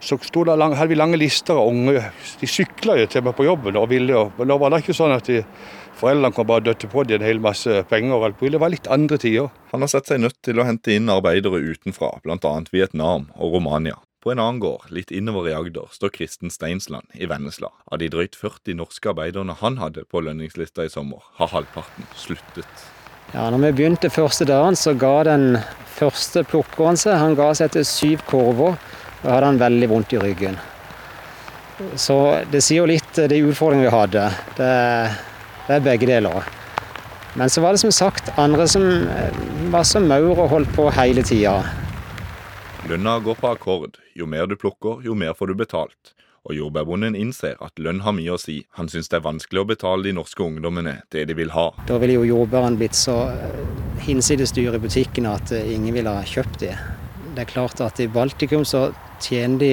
[0.00, 0.18] så
[0.56, 2.00] lang, hadde vi lange lister av unge.
[2.40, 4.16] De sykla jo til meg på jobben og ville.
[4.16, 5.42] Og nå var det ikke sånn at de,
[6.00, 8.14] foreldrene kom bare døtte på dem en hel masse penger.
[8.16, 9.50] og alt Det var litt andre tider.
[9.72, 12.54] Han har sett seg nødt til å hente inn arbeidere utenfra, bl.a.
[12.72, 13.98] Vietnam og Romania.
[14.20, 17.70] På en annen gård, litt innover i Agder, står Kristen Steinsland i Vennesla.
[17.88, 22.84] Av de drøyt 40 norske arbeiderne han hadde på lønningslista i sommer, har halvparten sluttet.
[23.32, 25.56] Ja, når vi begynte første dagen, så ga den
[25.96, 27.16] første plukkeren seg.
[27.16, 28.76] Han ga seg etter syv korver.
[29.22, 30.56] Da hadde han veldig vondt i ryggen.
[31.94, 32.16] Så
[32.52, 34.28] det sier jo litt eh, de utfordringene vi hadde.
[34.56, 34.70] Det,
[35.66, 36.48] det, er begge deler.
[37.38, 40.88] Men så var det som sagt andre som eh, var som maur og holdt på
[40.96, 41.60] hele tida.
[42.88, 44.00] Lønna går på akkord.
[44.16, 46.14] Jo mer du plukker, jo mer får du betalt.
[46.48, 48.62] Og jordbærbonden innser at lønn har mye å si.
[48.78, 51.68] Han syns det er vanskelig å betale de norske ungdommene det de vil ha.
[51.88, 53.60] Da ville jo jordbæren blitt så eh,
[54.04, 56.74] hinsides dyr i butikken at ingen ville ha kjøpt de.
[57.36, 58.88] Det er klart at i Baltikum så
[59.20, 59.72] tjener de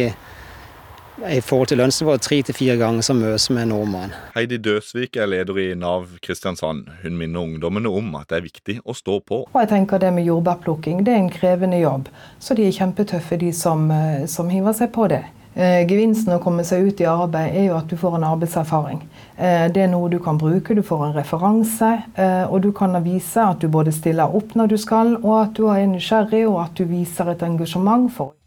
[1.25, 4.13] i forhold til lønnsnivået tre til fire ganger så mye som en nordmann.
[4.35, 6.91] Heidi Døsvik er leder i Nav Kristiansand.
[7.03, 9.39] Hun minner ungdommene om at det er viktig å stå på.
[9.49, 13.39] Og jeg tenker Det med jordbærplukking det er en krevende jobb, så de er kjempetøffe
[13.41, 15.23] de som, eh, som hiver seg på det.
[15.55, 19.01] Eh, gevinsten å komme seg ut i arbeid er jo at du får en arbeidserfaring.
[19.39, 22.03] Eh, det er noe du kan bruke, du får en referanse,
[22.51, 25.65] og du kan vise at du både stiller opp når du skal, og at du
[25.65, 28.37] er nysgjerrig, og at du viser et engasjement for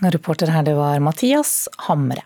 [0.00, 2.22] Reporter her, det var Mathias Hamre.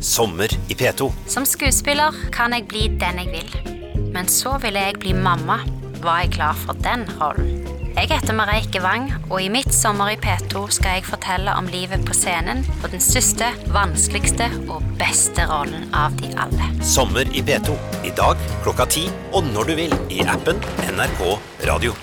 [0.00, 1.12] Sommer i P2.
[1.26, 4.10] Som skuespiller kan jeg bli den jeg vil.
[4.12, 5.62] Men så ville jeg bli mamma.
[6.04, 7.64] Var jeg klar for den rollen?
[7.94, 12.02] Jeg heter Mareike Wang, og i mitt Sommer i P2 skal jeg fortelle om livet
[12.04, 16.72] på scenen og den største, vanskeligste og beste rollen av de alle.
[16.84, 17.78] Sommer i P2.
[18.04, 20.58] I dag klokka ti og når du vil i appen
[20.90, 21.22] NRK
[21.70, 21.94] Radio.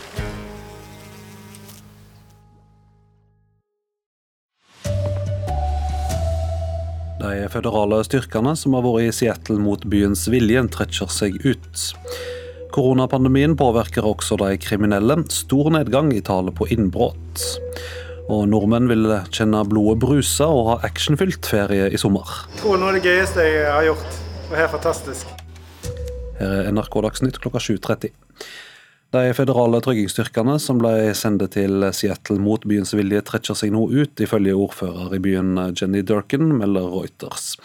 [7.31, 11.83] De føderale styrkene som har vært i Seattle mot byens vilje, trekker seg ut.
[12.75, 15.15] Koronapandemien påvirker også de kriminelle.
[15.31, 17.43] Stor nedgang i tallet på innbrudd.
[18.31, 22.27] Og nordmenn vil kjenne blodet bruse og ha actionfylt ferie i sommer.
[22.51, 24.19] Jeg tror noe av det gøyeste jeg har gjort.
[24.51, 25.31] Var helt fantastisk.
[26.41, 28.11] Her er NRK Dagsnytt klokka 7.30.
[29.11, 34.21] De føderale tryggingsstyrkene som ble sendt til Seattle mot byens vilje, trekker seg nå ut,
[34.23, 37.57] ifølge ordfører i byen Jenny Durkin, melder Reuters.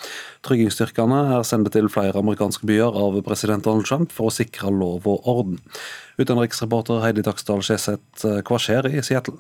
[0.47, 5.07] Tryggingsstyrkene er sendt til flere amerikanske byer av president Donald Trump for å sikre lov
[5.07, 5.61] og orden.
[6.19, 9.39] Utenriksreporter Heidi Dagsdal Skjeseth, hva skjer i Seattle?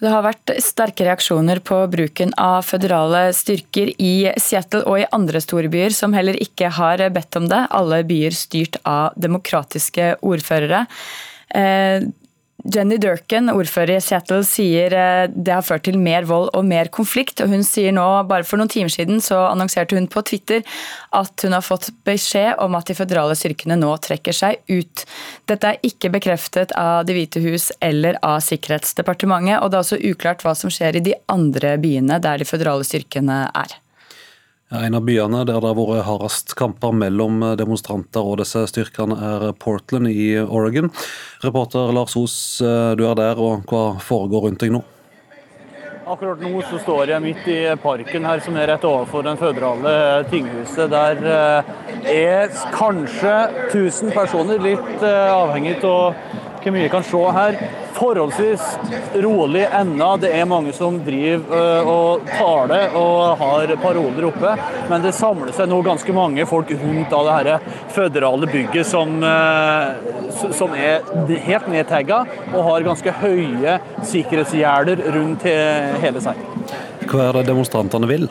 [0.00, 5.42] Det har vært sterke reaksjoner på bruken av føderale styrker i Seattle og i andre
[5.44, 7.66] store byer som heller ikke har bedt om det.
[7.68, 10.86] Alle byer styrt av demokratiske ordførere.
[12.64, 16.90] Jenny Durkan, ordfører i Seattle, sier eh, det har ført til mer vold og mer
[16.92, 17.40] konflikt.
[17.40, 20.60] og hun sier nå, Bare for noen timer siden så annonserte hun på Twitter
[21.16, 25.06] at hun har fått beskjed om at de føderale styrkene nå trekker seg ut.
[25.48, 29.62] Dette er ikke bekreftet av Det hvite hus eller av Sikkerhetsdepartementet.
[29.62, 32.84] og Det er også uklart hva som skjer i de andre byene der de føderale
[32.84, 33.79] styrkene er.
[34.70, 39.50] En av byene der det har vært hardest kamper mellom demonstranter og disse styrkene, er
[39.58, 40.92] Portland i Oregon.
[41.42, 44.84] Reporter Lars Os, du er der, og hva foregår rundt deg nå?
[46.10, 49.92] Akkurat nå så står jeg midt i parken her som er rett overfor den føderale
[50.30, 50.90] tinghuset.
[50.90, 51.68] Der eh,
[52.10, 53.34] er kanskje
[53.68, 56.16] 1000 personer, litt eh, avhengig av
[56.64, 57.58] hvor mye kan se her.
[57.96, 58.62] Forholdsvis
[59.24, 60.10] rolig ennå.
[60.22, 64.54] Det er mange som driver øh, og taler og har paroler oppe.
[64.90, 69.16] Men det samler seg nå ganske mange folk rundt av det her føderale bygget som,
[69.24, 71.02] øh, som er
[71.46, 73.80] helt nedtagga og har ganske høye
[74.12, 75.48] sikkerhetsgjerder rundt
[76.04, 76.46] hele seg.
[77.10, 78.30] Hva er det demonstrantene vil?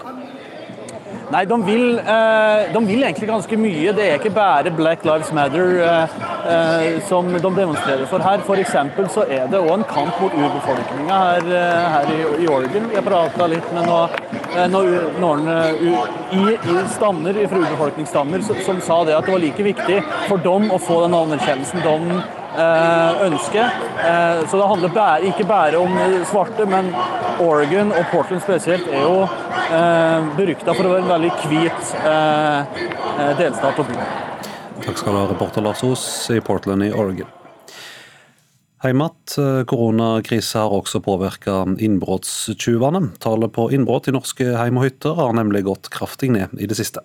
[1.30, 3.92] Nei, de vil, eh, de vil, egentlig ganske mye.
[3.94, 6.16] Det er ikke bare Black Lives Matter eh,
[6.54, 8.42] eh, som de demonstrerer for her.
[8.42, 8.74] F.eks.
[9.14, 11.52] så er det òg en kamp mot urbefolkninga her,
[11.94, 12.90] her, i Oregon.
[12.96, 13.86] Jeg prata litt med
[14.74, 15.46] noen, noen
[16.34, 20.72] i, i stammer, fra urbefolkningsstammer som, sa det at det var like viktig for dem
[20.74, 22.22] å få den anerkjennelsen de
[23.28, 23.64] ønske.
[23.64, 25.98] Eh, så det handler ikke bare om
[26.30, 26.92] svarte, men
[27.40, 31.94] Oregon og Portland spesielt er jo eh, berykta for å være en veldig hvit
[33.40, 34.00] delstat og by.
[34.86, 37.36] Takk skal du ha, reporter Lars Os i Portland i Oregon.
[38.80, 39.10] Hjemme
[39.68, 43.10] Koronakrisa har også påvirka innbruddstyvene.
[43.20, 46.80] Tallet på innbrudd i norske hjem og hytter har nemlig gått kraftig ned i det
[46.80, 47.04] siste.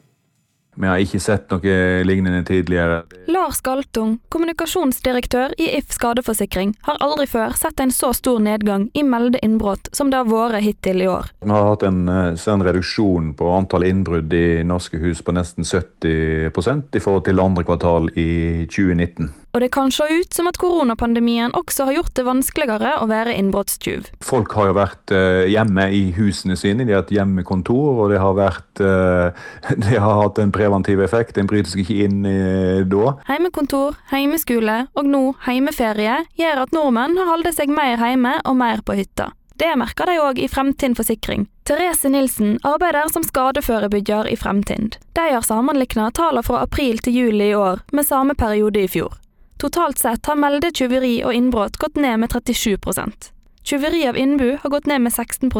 [0.74, 3.02] Vi har ikke sett noe lignende tidligere.
[3.30, 9.04] Lars Galtung, kommunikasjonsdirektør i If skadeforsikring, har aldri før sett en så stor nedgang i
[9.04, 11.30] innbrudd som det har vært hittil i år.
[11.44, 15.64] Vi har hatt en, en sånn reduksjon på antall innbrudd i norske hus på nesten
[15.64, 19.43] 70 i forhold til andre kvartal i 2019.
[19.54, 23.36] Og det kan se ut som at koronapandemien også har gjort det vanskeligere å være
[23.38, 24.08] innbruddstyv.
[24.26, 28.18] Folk har jo vært uh, hjemme i husene sine, de har hatt hjemmekontor, og det
[28.18, 29.46] har, vært, uh,
[29.86, 31.38] det har hatt en preventiv effekt.
[31.38, 33.14] En bryter seg ikke inn uh, da.
[33.30, 38.82] Heimekontor, heimeskole og nå heimeferie gjør at nordmenn har holdt seg mer hjemme og mer
[38.82, 39.30] på hytta.
[39.54, 41.46] Det merker de òg i Fremtind Forsikring.
[41.62, 44.98] Therese Nilsen arbeider som skadeforebygger i Fremtind.
[45.14, 49.14] De har sammenlikna tallene fra april til juli i år med samme periode i fjor.
[49.58, 53.30] Totalt sett har meldet tyveri og innbrudd gått ned med 37%
[53.64, 55.50] Tyveri av innbu har gått ned med 16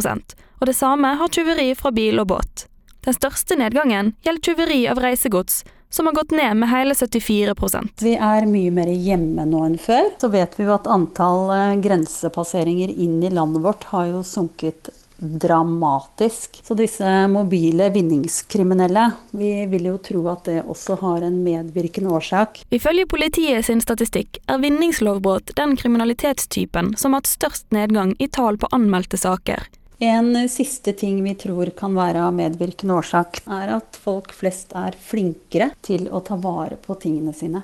[0.60, 2.66] og det samme har tyveri fra bil og båt.
[3.04, 8.14] Den største nedgangen gjelder tyveri av reisegods, som har gått ned med hele 74% Vi
[8.16, 10.10] er mye mer hjemme nå enn før.
[10.20, 14.90] Så vet vi jo at antall eh, grensepasseringer inn i landet vårt har jo sunket
[15.24, 16.60] dramatisk.
[16.64, 22.62] Så disse mobile vinningskriminelle, vi vil jo tro at det også har en medvirkende årsak.
[22.74, 28.60] Ifølge politiet sin statistikk er vinningslovbrudd den kriminalitetstypen som har hatt størst nedgang i tall
[28.60, 29.66] på anmeldte saker.
[30.04, 34.96] En siste ting vi tror kan være av medvirkende årsak, er at folk flest er
[34.98, 37.62] flinkere til å ta vare på tingene sine.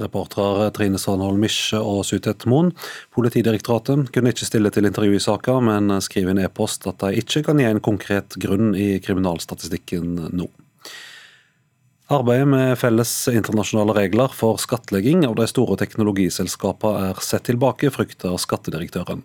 [0.00, 2.72] Reportere Trine Sandholm Misje og Sutet Moen.
[3.14, 7.22] Politidirektoratet kunne ikke stille til intervju i saka, men skriver i en e-post at de
[7.22, 10.50] ikke kan gi en konkret grunn i kriminalstatistikken nå.
[12.14, 18.36] Arbeidet med felles internasjonale regler for skattlegging av de store teknologiselskapene er sett tilbake, frykter
[18.38, 19.24] skattedirektøren.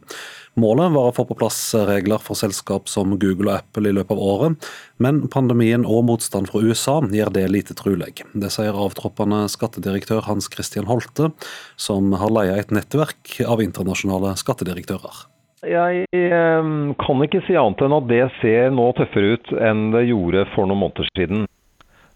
[0.58, 4.16] Målet var å få på plass regler for selskap som Google og Apple i løpet
[4.16, 8.24] av året, men pandemien og motstand fra USA gjør det lite trolig.
[8.34, 11.30] Det sier avtroppende skattedirektør Hans Christian Holte,
[11.78, 15.28] som har leia et nettverk av internasjonale skattedirektører.
[15.68, 16.74] Jeg eh,
[17.06, 20.66] kan ikke si annet enn at det ser nå tøffere ut enn det gjorde for
[20.66, 21.50] noen måneder siden.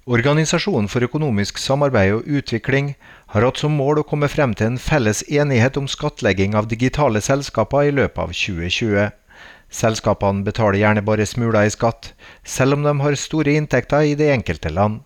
[0.04, 2.90] Organisasjonen for økonomisk samarbeid og utvikling
[3.32, 7.22] har hatt som mål å komme frem til en felles enighet om skattlegging av digitale
[7.24, 9.14] selskaper i løpet av 2020.
[9.72, 12.10] Selskapene betaler gjerne bare smuler i skatt,
[12.44, 15.06] selv om de har store inntekter i det enkelte land.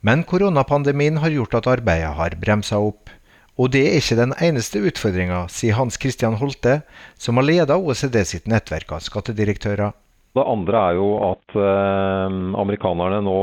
[0.00, 3.10] Men koronapandemien har gjort at arbeidet har bremsa opp.
[3.58, 6.84] Og det er ikke den eneste utfordringa, sier Hans Christian Holte,
[7.18, 9.90] som har leda OECD sitt nettverk av skattedirektører.
[10.38, 13.38] Det andre er jo at eh, amerikanerne nå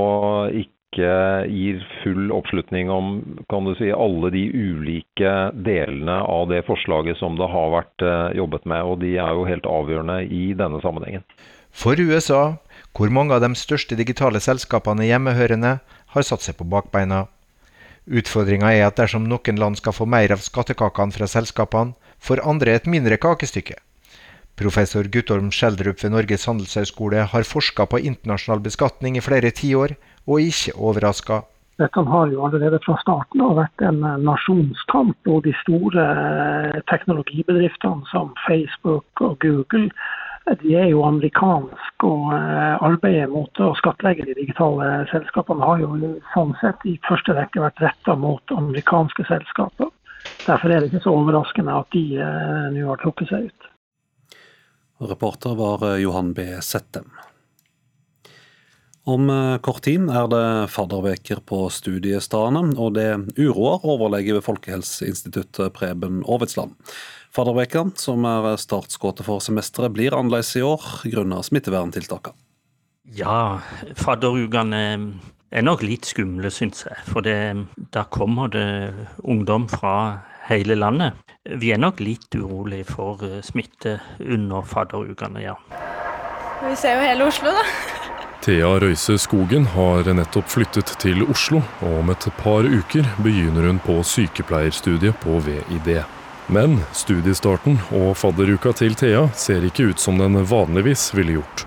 [0.64, 7.18] ikke gir full oppslutning om kan du si, alle de ulike delene av det forslaget
[7.20, 8.84] som det har vært eh, jobbet med.
[8.84, 11.26] Og de er jo helt avgjørende i denne sammenhengen.
[11.72, 12.58] For USA,
[12.98, 15.78] hvor mange av de største digitale selskapene hjemmehørende,
[16.16, 17.26] har satt seg på bakbeina.
[18.08, 22.74] Utfordringa er at dersom noen land skal få mer av skattekakene fra selskapene, får andre
[22.80, 23.76] et mindre kakestykke.
[24.58, 29.94] Professor Guttorm Schjelderup ved Norges handelshøyskole har forska på internasjonal beskatning i flere tiår,
[30.28, 31.42] og ikke overraska.
[31.78, 35.18] Dette har jo allerede fra starten av vært en eh, nasjonskamp.
[35.30, 39.92] Og de store eh, teknologibedriftene som Facebook og Google
[40.62, 42.08] de er jo amerikanske.
[42.08, 47.38] Og eh, arbeidet mot å skattlegge de digitale selskapene har jo sånn sett i første
[47.38, 49.94] rekke vært retta mot amerikanske selskaper.
[50.48, 52.04] Derfor er det ikke så overraskende at de
[52.74, 53.70] nå har trukket seg ut.
[55.08, 56.50] Reporter var Johan B.
[56.66, 57.14] Settem.
[59.08, 65.72] Om eh, kort tid er det fadderveker på studiestedene, og det uroer overlege ved Folkehelseinstituttet
[65.78, 66.76] Preben Aavitsland.
[67.32, 72.36] Fadderveka, som er startskuddet for semesteret, blir annerledes i år grunnet smitteverntiltakene.
[73.16, 73.62] Ja,
[73.96, 74.82] fadderukene
[75.56, 76.98] er nok litt skumle, syns jeg.
[77.08, 77.38] For det,
[77.96, 78.68] da kommer det
[79.24, 79.94] ungdom fra
[80.50, 81.16] hele landet.
[81.48, 85.56] Vi er nok litt urolig for smitte under fadderukene, ja.
[86.66, 87.97] Vi ser jo hele Oslo, da.
[88.42, 93.80] Thea Røise Skogen har nettopp flyttet til Oslo, og om et par uker begynner hun
[93.84, 96.04] på sykepleierstudiet på VID.
[96.48, 101.66] Men studiestarten og fadderuka til Thea ser ikke ut som den vanligvis ville gjort.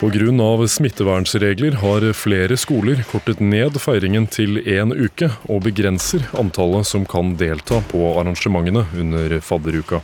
[0.00, 0.66] Pga.
[0.66, 7.34] smittevernregler har flere skoler kortet ned feiringen til én uke, og begrenser antallet som kan
[7.36, 10.00] delta på arrangementene under fadderuka.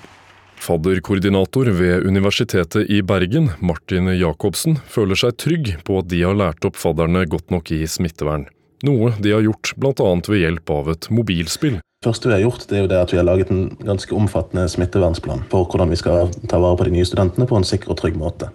[0.66, 6.66] Fadderkoordinator ved Universitetet i Bergen, Martin Jacobsen, føler seg trygg på at de har lært
[6.66, 8.48] opp fadderne godt nok i smittevern.
[8.86, 10.08] Noe de har gjort bl.a.
[10.26, 11.78] ved hjelp av et mobilspill.
[11.78, 14.18] Det første vi har gjort, det er jo det at vi har laget en ganske
[14.18, 17.94] omfattende smittevernsplan for hvordan vi skal ta vare på de nye studentene på en sikker
[17.94, 18.50] og trygg måte.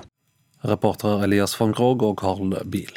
[0.67, 2.91] Reportere Elias van Krogh og Carl Biel.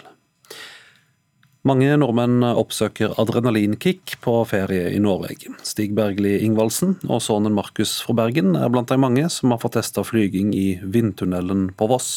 [1.65, 5.49] Mange nordmenn oppsøker adrenalinkick på ferie i Norge.
[5.65, 9.79] Stig Bergli Ingvaldsen og sønnen Markus fra Bergen er blant de mange som har fått
[9.79, 12.11] testa flyging i vindtunnelen på Voss.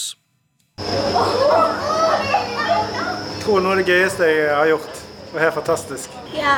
[0.83, 0.89] Jeg
[3.45, 4.99] tror noe av det gøyeste jeg har gjort.
[4.99, 6.19] Det var helt fantastisk.
[6.35, 6.57] Ja.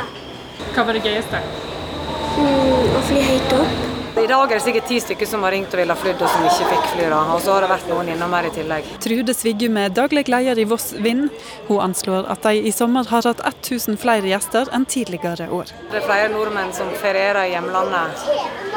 [0.73, 1.43] Hva var det gøyeste?
[2.39, 3.88] Mm, å fly høyt opp.
[4.19, 6.31] I dag er det sikkert ti stykker som har ringt og ville ha flydd, og
[6.31, 7.05] som ikke fikk fly.
[7.15, 8.89] Og så har det vært noen innom her i tillegg.
[9.05, 11.29] Trude Sviggum er daglig leder i Voss Vind.
[11.69, 15.71] Hun anslår at de i sommer har hatt 1000 flere gjester enn tidligere år.
[15.93, 18.25] Det er flere nordmenn som ferierer i hjemlandet,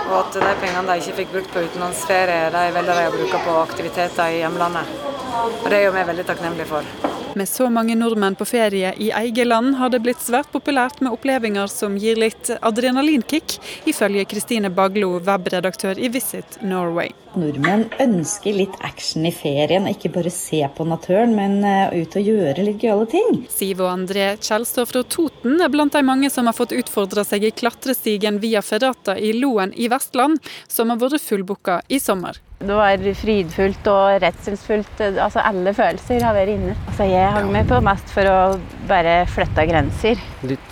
[0.05, 3.43] og at de pengene de ikke fikk brukt på utenlandsferie, de velger de å bruke
[3.49, 4.95] på aktiviteter i hjemlandet.
[5.59, 7.22] Og Det er jo vi veldig takknemlige for.
[7.35, 11.15] Med så mange nordmenn på ferie i eget land har det blitt svært populært med
[11.17, 13.57] opplevelser som gir litt adrenalinkick,
[13.89, 17.09] ifølge Kristine Baglo, webredaktør i Visit Norway.
[17.33, 22.29] Nordmenn ønsker litt action i ferien, ikke bare se på naturen, men eh, ut og
[22.29, 23.43] gjøre litt gøyale ting.
[23.49, 27.49] Siv og André Kjelstad fra Toten er blant de mange som har fått utfordra seg
[27.49, 32.37] i klatrestigen via Ferrata i Loen i Vestland, som har vært fullbooka i sommer.
[32.63, 35.01] Det var frydfullt og redselsfullt.
[35.11, 36.77] Altså alle følelser har vært inne.
[36.87, 38.37] Altså jeg hang med på mest for å
[38.91, 40.23] bare flytte grenser.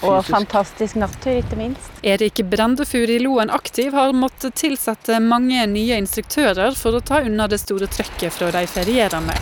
[0.06, 1.90] Og fantastisk natur, ikke minst.
[2.06, 7.48] Erik Brendefur i Loen Aktiv har måttet tilsette mange nye instruktører for å ta unna
[7.50, 9.36] det store trøkket fra de ferierende.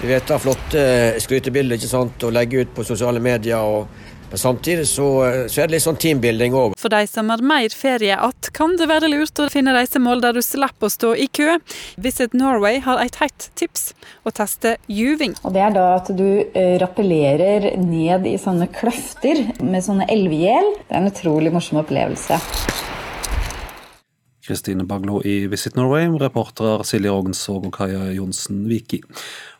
[0.00, 0.82] Vi vet da flotte
[1.20, 3.60] skrytebilder ikke sant, å legge ut på sosiale medier.
[3.60, 3.88] og
[4.30, 5.06] men samtidig så,
[5.50, 6.76] så, er det litt sånn teambuilding òg.
[6.78, 10.38] For de som har mer ferie att, kan det være lurt å finne reisemål der
[10.38, 11.58] du slipper å stå i kø.
[12.00, 13.90] Visit Norway har et hett tips
[14.22, 15.34] å teste juving.
[15.42, 20.74] Og Det er da at du eh, rappellerer ned i sånne kløfter med sånne elvegjel.
[20.86, 22.38] Det er en utrolig morsom opplevelse.
[24.50, 28.98] Kristine Baglo i Visit Norway, reportere Silje Rognsvåg og Kaja Johnsen Viki.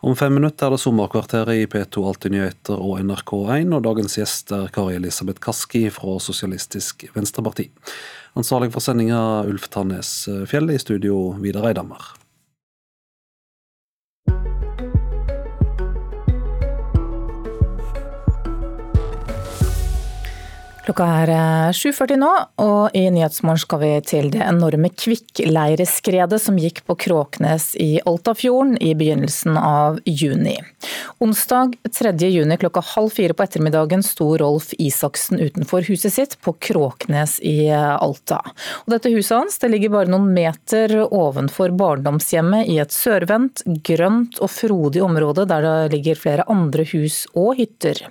[0.02, 4.50] Om fem minutter er det sommerkvarteret i P2 Alltid nyheter og NRK1, og dagens gjest
[4.56, 7.68] er Kari Elisabeth Kaski fra Sosialistisk Venstreparti.
[8.34, 10.10] Ansvarlig for sendinga Ulf Tannes
[10.50, 12.16] Fjell, i studio Vidar Eidhammer.
[20.90, 21.30] Klokka er
[21.70, 22.28] 7.40 eh, nå,
[22.64, 28.72] og i Nyhetsmorgen skal vi til det enorme kvikkleireskredet som gikk på Kråknes i Altafjorden
[28.82, 30.56] i begynnelsen av juni.
[31.22, 32.10] Onsdag 3.
[32.26, 37.70] juni klokka halv fire på ettermiddagen sto Rolf Isaksen utenfor huset sitt på Kråknes i
[37.70, 38.40] Alta.
[38.82, 44.42] Og dette huset hans det ligger bare noen meter ovenfor barndomshjemmet i et sørvendt, grønt
[44.42, 48.08] og frodig område der det ligger flere andre hus og hytter.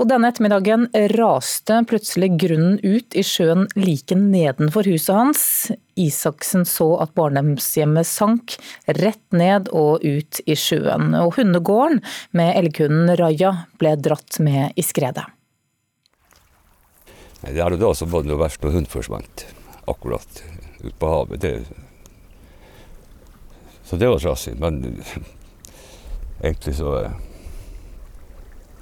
[0.00, 5.72] Og denne ettermiddagen raste plutselig plutselig grunnen ut i sjøen like nedenfor huset hans.
[5.96, 8.54] Isaksen så at barndomshjemmet sank
[8.86, 11.14] rett ned og ut i sjøen.
[11.18, 12.00] Og hundegården
[12.30, 15.24] med elghunden Raja ble dratt med i skredet.
[17.42, 19.46] Det er da som var det verst når hunden forsvant,
[19.86, 20.42] akkurat
[20.84, 21.42] ute på havet.
[21.42, 21.64] Det,
[23.82, 24.54] så det var trasig.
[24.62, 25.02] Men
[26.40, 27.10] egentlig så,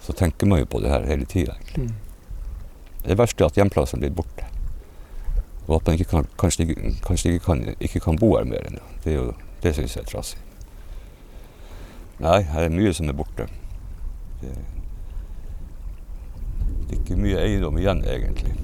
[0.04, 1.56] så tenker man jo på det her hele tida.
[1.76, 2.03] Mm.
[3.04, 4.46] Det verste er at hjemplassen blir borte.
[5.66, 6.74] Og at man ikke kan, kanskje,
[7.04, 8.68] kanskje ikke, kan, ikke, kan, bo her mer.
[9.04, 9.32] Det, er jo,
[9.62, 10.40] det syns jeg er trasig.
[12.22, 13.48] Nei, her er mye som er borte.
[14.40, 14.52] Det,
[16.84, 18.54] det er ikke mye eiendom igjen, egentlig.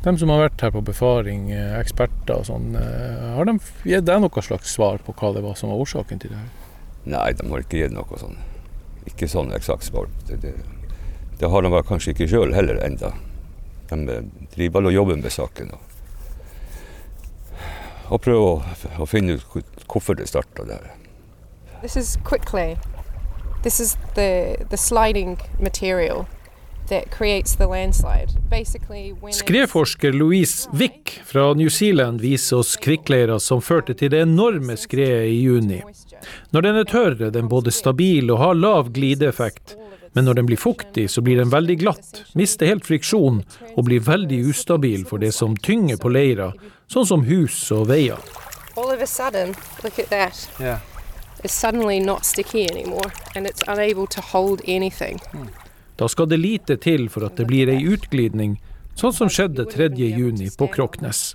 [0.00, 4.06] De som har vært her på befaring, eh, eksperter og sånn, eh, har de gitt
[4.08, 6.38] deg noe slags svar på hva det var som var årsaken til det?
[6.38, 6.78] her?
[7.04, 8.38] Nei, de har ikke gitt noe sånn.
[9.10, 10.08] Ikke sånn eksakt svar.
[10.28, 10.54] Det, det,
[11.40, 13.14] det har de kanskje ikke sjøl heller enda.
[13.90, 14.18] De
[14.54, 15.72] driver og jobber med saken.
[15.72, 15.80] Og,
[18.10, 20.90] og prøver å, å, finne ut hvorfor det starta der.
[21.80, 22.76] This is quickly.
[23.62, 26.26] This is the, the sliding material.
[29.30, 35.28] Skredforsker Louise Wick fra New Zealand viser oss kvikkleira som førte til det enorme skredet
[35.30, 35.78] i juni.
[36.50, 39.76] Når den er tørr, er den både stabil og har lav glideeffekt.
[40.12, 43.44] Men når den blir fuktig, så blir den veldig glatt, mister helt friksjon
[43.76, 46.50] og blir veldig ustabil for det som tynger på leira,
[46.90, 48.18] sånn som hus og veier.
[48.76, 49.54] All of a sudden,
[49.84, 50.48] look at that.
[50.58, 50.80] Yeah.
[51.42, 55.18] It's suddenly not sticky anymore, and it's unable to hold anything.
[55.32, 55.48] Hmm.
[55.96, 58.58] Da skal det lite til for at det blir ei utglidning,
[58.98, 61.34] sånn som skjedde 3.6 på Kroknes.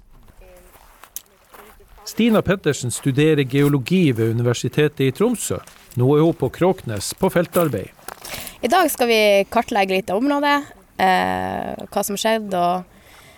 [2.05, 5.57] Stina Pettersen studerer geologi ved Universitetet i Tromsø.
[5.97, 7.94] Nå er hun på Kråknes på feltarbeid.
[8.61, 10.63] I dag skal vi kartlegge litt av området,
[10.97, 12.83] eh, hva som skjedde, og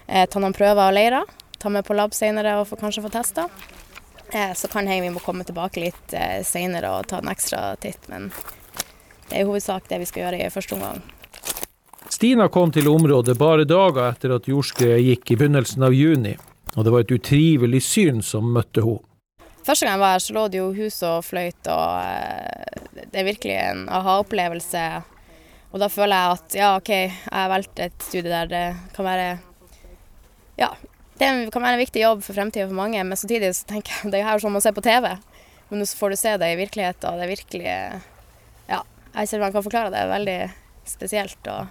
[0.06, 1.24] eh, ta noen prøver av leira.
[1.58, 3.48] Ta med på lab senere og kanskje få testa.
[4.30, 6.16] Eh, så kan hende vi må komme tilbake litt
[6.46, 8.30] senere og ta en ekstra titt, men
[9.28, 11.02] det er i hovedsak det vi skal gjøre i første omgang.
[12.14, 16.38] Stina kom til området bare dager etter at jordskredet gikk i begynnelsen av juni,
[16.76, 19.04] og det var et utrivelig syn som møtte henne.
[19.68, 23.20] Første gang jeg var her, så lå det jo hus og fløyt, og eh, det
[23.20, 24.84] er virkelig en aha-opplevelse.
[25.74, 28.66] Og da føler jeg at ja, OK, jeg har valgt et studie der det
[28.96, 29.26] kan være
[30.58, 30.70] Ja,
[31.20, 34.12] det kan være en viktig jobb for fremtiden for mange, men samtidig så tenker jeg
[34.16, 35.10] det er jo som å se på TV.
[35.68, 37.68] Men så får du se det i virkeligheten, og det er virkelig
[38.72, 38.82] Ja,
[39.18, 40.00] jeg ser man kan forklare det.
[40.06, 40.40] er Veldig
[40.88, 41.52] spesielt.
[41.52, 41.68] og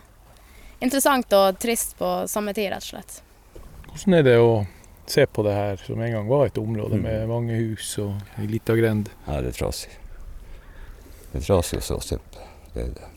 [0.85, 3.23] interessant og trist på samme tid, rett og slett.
[3.89, 4.51] Hvordan er det å
[5.11, 7.31] se på det her, som en gang var et område med mm.
[7.31, 9.11] mange hus og ei lita grend?
[9.27, 9.93] Ja, det er trasig.
[11.33, 12.49] Det er trasig se på.
[12.75, 13.13] Det er det.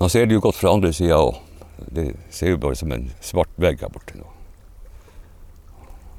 [0.00, 1.36] Man ser det jo godt fra andre sida òg.
[1.92, 4.26] Det ser jo bare som en svart vegg her borte nå.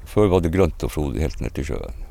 [0.06, 2.02] Før var det grønt og frodig helt ned til sjøen.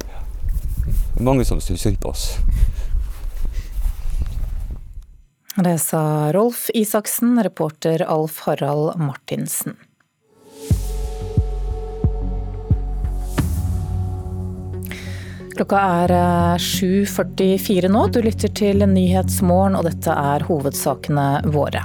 [0.00, 2.36] Det er mange som syns synd på oss.
[5.64, 9.76] Det sa Rolf Isaksen, reporter Alf Harald Martinsen.
[15.56, 16.14] Klokka er
[16.56, 18.06] 7.44 eh, nå.
[18.08, 21.84] Du lytter til Nyhetsmorgen, og dette er hovedsakene våre.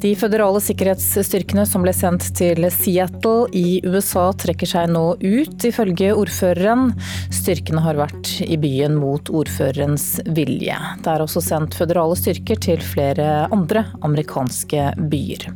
[0.00, 6.14] De føderale sikkerhetsstyrkene som ble sendt til Seattle i USA trekker seg nå ut, ifølge
[6.16, 6.94] ordføreren.
[7.34, 10.78] Styrkene har vært i byen mot ordførerens vilje.
[11.04, 15.50] Det er også sendt føderale styrker til flere andre amerikanske byer.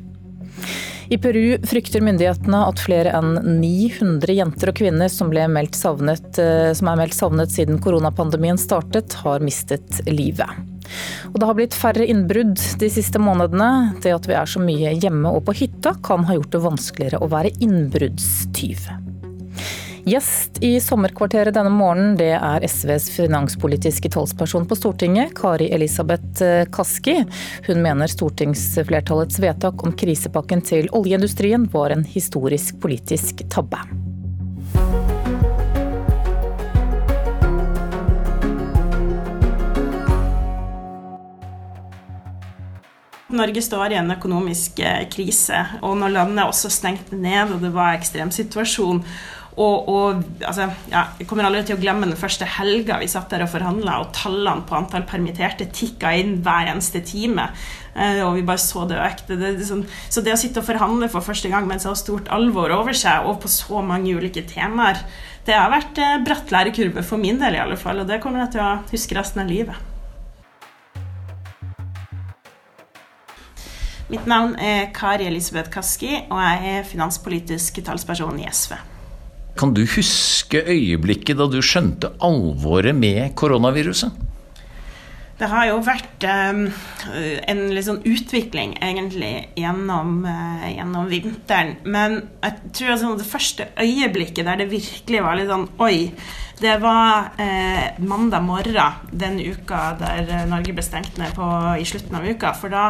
[1.08, 5.32] I Peru frykter myndighetene at flere enn 900 jenter og kvinner som,
[5.72, 10.73] savnet, eh, som er meldt savnet siden koronapandemien startet, har mistet livet.
[11.32, 13.94] Og det har blitt færre innbrudd de siste månedene.
[14.04, 17.22] Det at vi er så mye hjemme og på hytta kan ha gjort det vanskeligere
[17.24, 18.88] å være innbruddstyv.
[20.04, 26.66] Gjest i sommerkvarteret denne morgenen, det er SVs finanspolitiske talsperson på Stortinget, Kari Elisabeth eh,
[26.68, 27.22] Kaski.
[27.64, 33.80] Hun mener stortingsflertallets vedtak om krisepakken til oljeindustrien var en historisk politisk tabbe.
[43.36, 47.72] Norge står i en økonomisk eh, krise, og når landet også stengte ned og det
[47.74, 49.04] var ekstremsituasjon
[49.54, 53.30] og, og altså, ja, Jeg kommer aldri til å glemme den første helga vi satt
[53.30, 57.46] der og forhandla, og tallene på antall permitterte tikka inn hver eneste time.
[57.94, 59.38] Eh, og vi bare så det økte.
[59.38, 62.30] Det, det, sånn, så det å sitte og forhandle for første gang med så stort
[62.34, 65.04] alvor over seg, og på så mange ulike temaer,
[65.46, 68.02] det har vært eh, bratt lærekurve for min del, i alle fall.
[68.02, 69.93] Og det kommer jeg til å huske resten av livet.
[74.14, 78.76] Mitt navn er Kari Elisabeth Kaski, og jeg er finanspolitisk talsperson i SV.
[79.58, 84.14] Kan du huske øyeblikket da du skjønte alvoret med koronaviruset?
[85.44, 86.60] Det har jo vært um,
[87.52, 91.74] en liksom utvikling egentlig gjennom, uh, gjennom, vinteren.
[91.84, 96.14] Men jeg tror altså det første øyeblikket der det virkelig var litt sånn oi,
[96.62, 102.16] det var uh, mandag morgen den uka der Norge ble stengt ned på, i slutten
[102.16, 102.54] av uka.
[102.56, 102.86] For da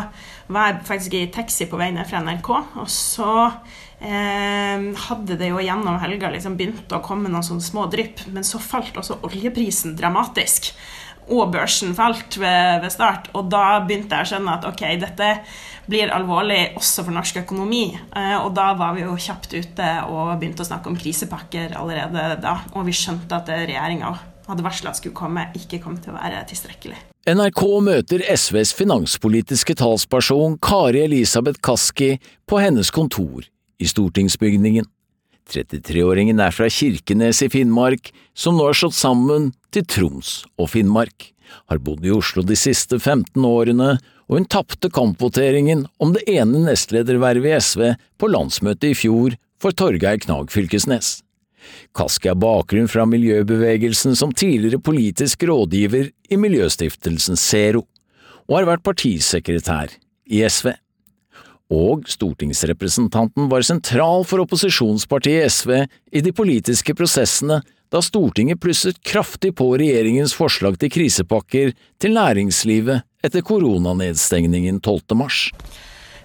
[0.46, 2.52] var jeg faktisk i taxi på vei ned fra NRK,
[2.84, 3.32] og så
[4.04, 8.44] eh, hadde det jo gjennom helga liksom begynt å komme noen sånne små drypp, men
[8.46, 10.74] så falt også oljeprisen dramatisk.
[11.32, 15.30] Og børsen falt ved, ved, start, og da begynte jeg å skjønne at ok, dette
[15.88, 17.86] blir alvorlig også for norsk økonomi.
[17.94, 22.28] Eh, og da var vi jo kjapt ute og begynte å snakke om krisepakker allerede
[22.44, 22.58] da.
[22.74, 24.12] Og vi skjønte at regjeringa
[24.44, 26.98] hadde varsla skulle komme, ikke kom til å være tilstrekkelig.
[27.24, 33.46] NRK møter SVs finanspolitiske talsperson Kari Elisabeth Kaski på hennes kontor
[33.80, 34.84] i stortingsbygningen.
[35.50, 41.30] 33-åringen er fra Kirkenes i Finnmark, som nå er slått sammen til Troms og Finnmark.
[41.70, 46.64] har bodd i Oslo de siste 15 årene, og hun tapte kampvoteringen om det ene
[46.64, 47.82] nestledervervet i SV
[48.18, 51.20] på landsmøtet i fjor for Torgeir Knag Fylkesnes.
[51.96, 57.84] Kaski har bakgrunn fra miljøbevegelsen som tidligere politisk rådgiver i miljøstiftelsen Zero,
[58.48, 59.94] og har vært partisekretær
[60.28, 60.74] i SV.
[61.72, 65.70] Og stortingsrepresentanten var sentral for opposisjonspartiet SV
[66.12, 67.62] i de politiske prosessene
[67.94, 75.16] da Stortinget plusset kraftig på regjeringens forslag til krisepakker til næringslivet etter koronanedstengningen 12.
[75.16, 75.48] mars.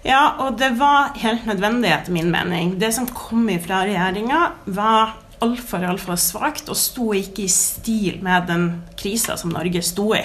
[0.04, 2.74] Ja, og det var helt nødvendig, etter min mening.
[2.80, 8.48] Det som kom fra regjeringa, var altfor altfor svakt og sto ikke i stil med
[8.50, 8.66] den
[8.98, 10.20] krisa som Norge sto i.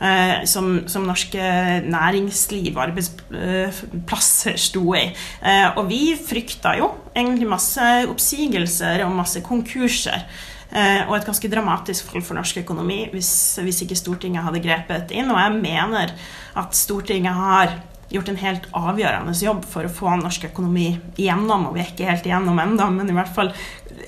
[0.00, 1.40] Eh, som, som, norske
[1.86, 5.08] næringsliv og arbeidsplasser sto i.
[5.42, 10.24] Eh, og vi frykta jo egentlig masse oppsigelser og masse konkurser.
[10.70, 15.10] Eh, og et ganske dramatisk fall for norsk økonomi hvis, hvis ikke Stortinget hadde grepet
[15.10, 15.32] inn.
[15.34, 16.14] Og jeg mener
[16.60, 17.74] at Stortinget har
[18.10, 21.68] gjort en helt avgjørende jobb for å få norsk økonomi igjennom.
[21.68, 23.52] Og vi er ikke helt igjennom ennå, men i hvert fall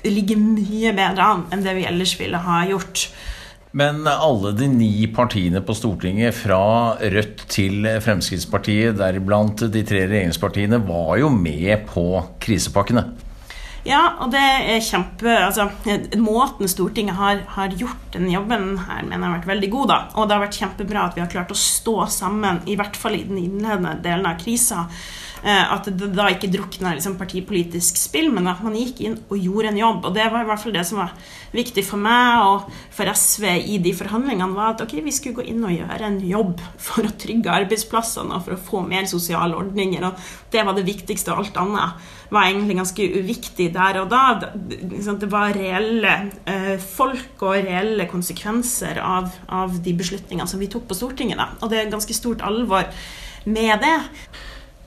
[0.03, 3.07] ligger mye bedre an enn det vi ellers ville ha gjort.
[3.73, 10.77] Men alle de ni partiene på Stortinget, fra Rødt til Fremskrittspartiet, deriblant de tre regjeringspartiene,
[10.85, 12.05] var jo med på
[12.43, 13.07] krisepakkene.
[13.83, 15.65] Ja, og det er kjempe altså,
[16.15, 19.89] Måten Stortinget har, har, gjort den jobben her, mener jeg har vært veldig god.
[19.91, 22.95] da, Og det har vært kjempebra at vi har klart å stå sammen, i hvert
[22.99, 24.85] fall i den innledende delen av krisa.
[25.43, 29.35] Eh, at det da ikke drukna liksom partipolitisk spill, men at man gikk inn og
[29.35, 30.05] gjorde en jobb.
[30.07, 31.11] Og det var i hvert fall det som var
[31.51, 35.49] viktig for meg og for SV i de forhandlingene, var at ok, vi skulle gå
[35.51, 39.59] inn og gjøre en jobb for å trygge arbeidsplassene og for å få mer sosiale
[39.59, 40.07] ordninger.
[40.07, 44.23] Og det var det viktigste, og alt annet var egentlig ganske uviktig der og da.
[44.47, 46.15] Det var reelle
[46.47, 51.43] eh, folk og reelle konsekvenser av, av de beslutningene som vi tok på Stortinget.
[51.43, 51.51] Da.
[51.59, 52.87] Og det er ganske stort alvor
[53.43, 53.97] med det.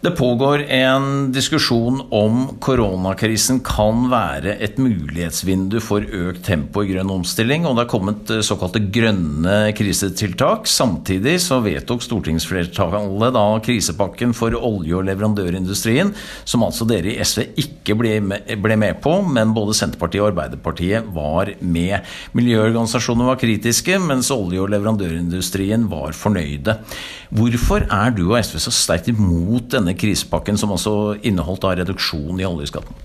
[0.00, 7.08] Det pågår en diskusjon om koronakrisen kan være et mulighetsvindu for økt tempo i grønn
[7.14, 10.68] omstilling, og det er kommet eh, såkalte grønne krisetiltak.
[10.68, 16.12] Samtidig så vedtok stortingsflertallet da krisepakken for olje- og leverandørindustrien,
[16.44, 18.20] som altså dere i SV ikke ble
[18.76, 22.04] med, på, men både Senterpartiet og Arbeiderpartiet var med.
[22.36, 26.76] Miljøorganisasjonene var kritiske, mens olje- og leverandørindustrien var fornøyde.
[27.34, 32.40] Hvorfor er du og SV så sterkt imot denne krisepakken, som også inneholdt da reduksjon
[32.40, 33.04] i oljeskatten?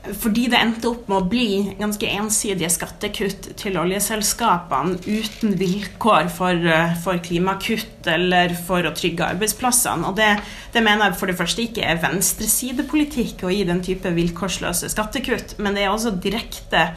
[0.00, 6.56] Fordi det endte opp med å bli ganske ensidige skattekutt til oljeselskapene uten vilkår for,
[6.56, 10.08] eh, for klimakutt eller for å trygge arbeidsplassene.
[10.08, 10.30] Og det,
[10.72, 15.58] det, mener jeg for det første ikke er venstresidepolitikk å gi den type vilkårsløse skattekutt,
[15.58, 16.94] men det er også direkte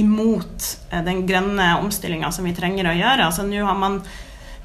[0.00, 3.28] imot eh, den grønne omstillinga som vi trenger å gjøre.
[3.28, 4.00] Altså Nå har man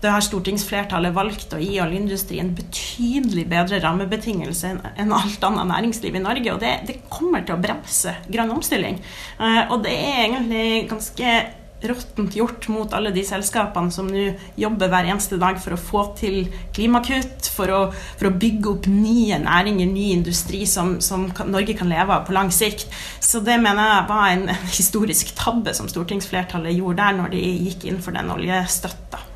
[0.01, 6.23] det har stortingsflertallet valgt å gi oljeindustrien betydelig bedre rammebetingelser enn alt annet næringsliv i
[6.23, 6.55] Norge.
[6.55, 9.01] Og det, det kommer til å bremse grønn omstilling.
[9.37, 11.35] Eh, og det er egentlig ganske
[11.81, 14.27] råttent gjort mot alle de selskapene som nå
[14.59, 16.43] jobber hver eneste dag for å få til
[16.75, 17.79] klimakutt, for å,
[18.19, 22.37] for å bygge opp nye næringer, ny industri som, som Norge kan leve av på
[22.37, 22.87] lang sikt.
[23.21, 27.89] Så det mener jeg var en historisk tabbe som stortingsflertallet gjorde der når de gikk
[27.89, 29.30] inn for den oljestøtta.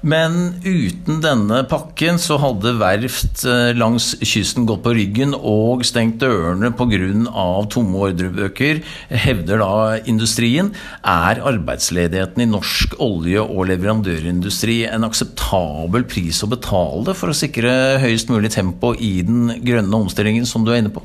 [0.00, 6.22] Men uten denne pakken så hadde verft eh, langs kysten gått på ryggen og stengt
[6.22, 7.36] dørene pga.
[7.68, 8.80] tomme ordrebøker,
[9.12, 10.72] hevder da industrien.
[11.04, 18.00] Er arbeidsledigheten i norsk olje- og leverandørindustri en akseptabel pris å betale for å sikre
[18.00, 21.04] høyest mulig tempo i den grønne omstillingen som du er inne på?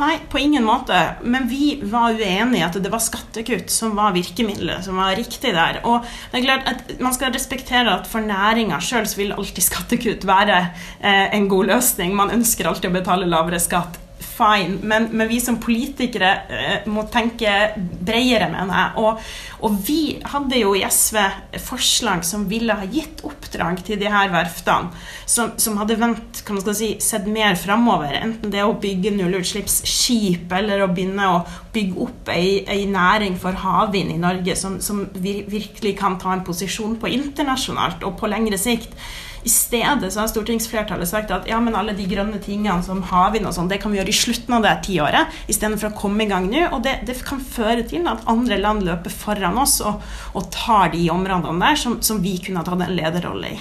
[0.00, 0.98] Nei, på ingen måte.
[1.22, 5.52] Men vi var uenige i at det var skattekutt som var virkemidlet, som var riktig
[5.52, 5.82] der.
[5.84, 10.24] Og det er klart at Man skal respektere at for næringa sjøl vil alltid skattekutt
[10.28, 10.62] være
[11.00, 12.16] eh, en god løsning.
[12.16, 14.00] Man ønsker alltid å betale lavere skatt
[14.42, 19.02] fine, men, men, vi som politikere eh, må tenke bredere, mener jeg.
[19.02, 19.22] Og,
[19.62, 21.18] og, vi hadde jo i SV
[21.62, 24.92] forslag som ville ha gitt oppdrag til de her verftene,
[25.26, 28.18] som, som hadde vent, kan man si, sett mer framover.
[28.18, 33.56] Enten det å bygge nullutslippsskip, eller å begynne å bygge opp ei, ei næring for
[33.62, 38.60] havvind i Norge som, som virkelig kan ta en posisjon på internasjonalt og på lengre
[38.60, 38.96] sikt.
[39.42, 43.48] I stedet så har stortingsflertallet sagt at ja, men alle de grønne tingene som havvind
[43.48, 46.30] og sånn, det kan vi gjøre i slutten av det tiåret, istedenfor å komme i
[46.30, 46.68] gang nå.
[46.70, 50.02] Og det, det, kan føre til at andre land løper foran oss og,
[50.38, 53.60] og tar de områdene der som, som vi kunne ha tatt en lederrolle i.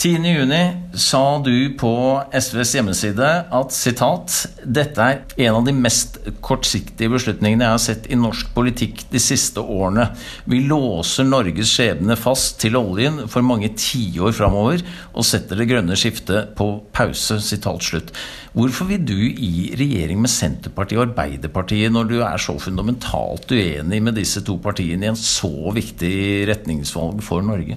[0.00, 1.90] 10.6 sa du på
[2.32, 4.32] SVs hjemmeside at citat,
[4.64, 9.20] dette er en av de mest kortsiktige beslutningene jeg har sett i norsk politikk de
[9.20, 10.06] siste årene.
[10.48, 14.80] Vi låser Norges skjebne fast til oljen for mange tiår framover
[15.12, 17.36] og setter det grønne skiftet på pause.
[17.44, 18.16] Citat.
[18.56, 24.00] Hvorfor vil du i regjering med Senterpartiet og Arbeiderpartiet når du er så fundamentalt uenig
[24.00, 26.14] med disse to partiene i en så viktig
[26.48, 27.76] retningsvalg for Norge?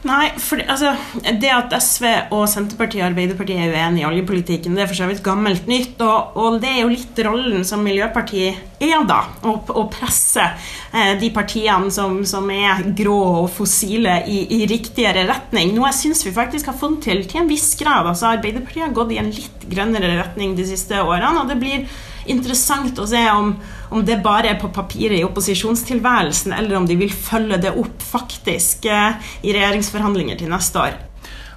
[0.00, 0.94] Nei, for altså,
[1.42, 5.08] Det at SV og Senterpartiet og Arbeiderpartiet er uenige i oljepolitikken, det er for så
[5.10, 6.00] vidt gammelt nytt.
[6.00, 9.20] Og, og, det er jo litt rollen som Miljøpartiet er, da.
[9.44, 15.26] Å, å presse eh, de partiene som, som, er grå og fossile, i, i riktigere
[15.28, 15.74] retning.
[15.76, 18.08] Noe jeg syns vi faktisk har fått til til en viss grad.
[18.08, 21.44] Altså, Arbeiderpartiet har gått i en litt grønnere retning de siste årene.
[21.44, 21.84] og det blir
[22.26, 23.52] interessant å se om,
[23.90, 28.02] om, det bare er på papiret i opposisjonstilværelsen, eller om de vil følge det opp
[28.04, 30.98] faktisk eh, i regjeringsforhandlinger til neste år.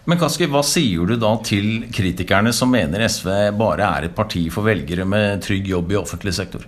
[0.04, 4.50] Men Kaski, Hva sier du da til kritikerne som mener SV bare er et parti
[4.52, 6.66] for velgere med trygg jobb i offentlig sektor?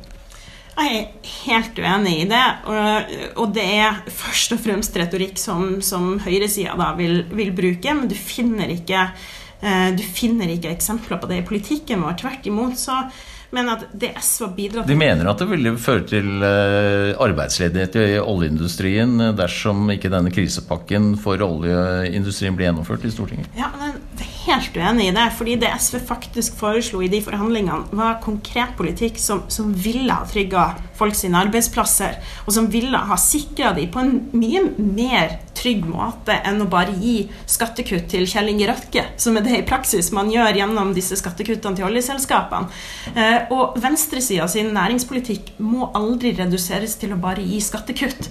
[0.76, 2.44] Jeg er helt uenig i det.
[3.40, 7.96] Og det er først og fremst retorikk som, som høyresida vil, vil, bruke.
[7.96, 9.06] Men du finner, ikke,
[9.62, 12.20] eh, du finner ikke eksempler på det i politikken vår.
[12.20, 13.00] Tvert imot så
[13.54, 18.08] men at DS var bidratt De mener at det ville føre til eh, arbeidsledighet i
[18.22, 23.52] oljeindustrien dersom ikke denne krisepakken for oljeindustrien blir gjennomført i Stortinget?
[23.60, 25.26] Ja, men er helt uenig i det.
[25.38, 30.26] fordi det SV faktisk foreslo i de forhandlingene, var konkret politikk som, som ville ha
[30.30, 35.86] trygga folk sine arbeidsplasser, og som ville ha sikra dem på en mye mer trygg
[35.88, 37.16] måte enn å bare gi
[37.50, 41.80] skattekutt til Kjell Inge Røkke, som er det i praksis man gjør gjennom disse skattekuttene
[41.80, 42.70] til oljeselskapene.
[43.16, 48.30] Eh, og venstresida sin næringspolitikk må aldri reduseres til å bare gi skattekutt.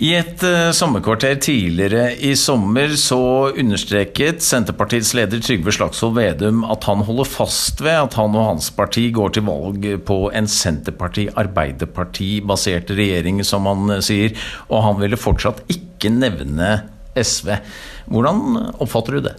[0.00, 6.86] I et uh, sommerkvarter tidligere i sommer så understreket Senterpartiets leder Trygve Slagsvold Vedum at
[6.88, 12.88] han holder fast ved at han og hans parti går til valg på en Senterparti-Arbeiderparti-basert
[12.96, 14.32] regjering, som han uh, sier,
[14.72, 16.88] og han ville fortsatt ikke nevne
[17.20, 17.60] SV.
[18.08, 19.36] Hvordan oppfatter du det?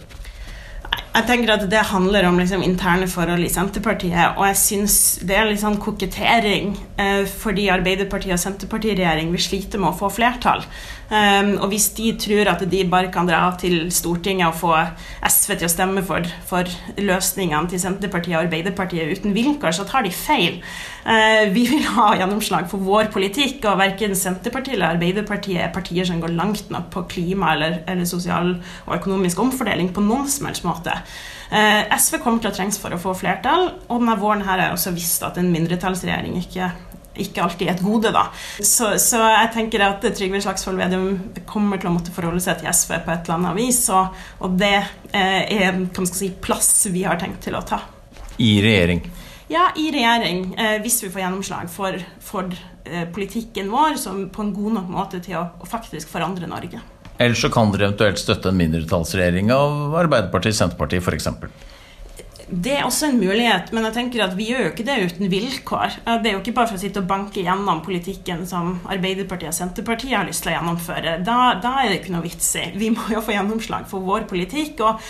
[1.12, 4.38] Jeg tenker at det handler om liksom interne forhold i Senterpartiet.
[4.38, 9.80] Og jeg syns det er litt sånn kokettering eh, fordi Arbeiderpartiet og Senterpartiet-regjering vil slite
[9.80, 10.64] med å få flertall.
[11.12, 14.70] Um, og hvis de tror at de bare kan dra til Stortinget og få
[15.28, 20.06] SV til å stemme for, for løsningene til Senterpartiet og Arbeiderpartiet uten vilkår, så tar
[20.06, 20.62] de feil.
[21.04, 26.08] Uh, vi vil ha gjennomslag for vår politikk, og verken Senterpartiet eller Arbeiderpartiet er partier
[26.08, 28.54] som går langt nok på klima eller, eller sosial
[28.86, 30.96] og økonomisk omfordeling på noen som helst måte.
[31.52, 34.72] Uh, SV kommer til å trengs for å få flertall, og denne våren her er
[34.72, 36.72] også visst at en mindretallsregjering ikke
[37.20, 38.26] ikke alltid et gode, da.
[38.58, 41.08] Så, så jeg tenker at Trygve Slagsvold Vedum
[41.48, 44.56] kommer til å måtte forholde seg til SV på et eller annet vis, og, og
[44.60, 47.82] det eh, er en si, plass vi har tenkt til å ta.
[48.40, 49.04] I regjering?
[49.52, 50.46] Ja, i regjering.
[50.56, 52.48] Eh, hvis vi får gjennomslag for, for
[52.84, 56.80] eh, politikken vår som på en god nok måte til å, å faktisk forandre Norge.
[57.20, 61.28] Ellers så kan dere eventuelt støtte en mindretallsregjering av Arbeiderpartiet, Senterpartiet f.eks.
[62.52, 65.30] Det er også en mulighet, men jeg tenker at vi gjør jo ikke det uten
[65.32, 65.94] vilkår.
[66.20, 69.56] Det er jo ikke bare for å sitte og banke gjennom politikken som Arbeiderpartiet og
[69.56, 71.14] Senterpartiet har lyst til å gjennomføre.
[71.24, 72.66] Da, da er det ikke noe vits i.
[72.76, 74.82] Vi må jo få gjennomslag for vår politikk.
[74.84, 75.00] Og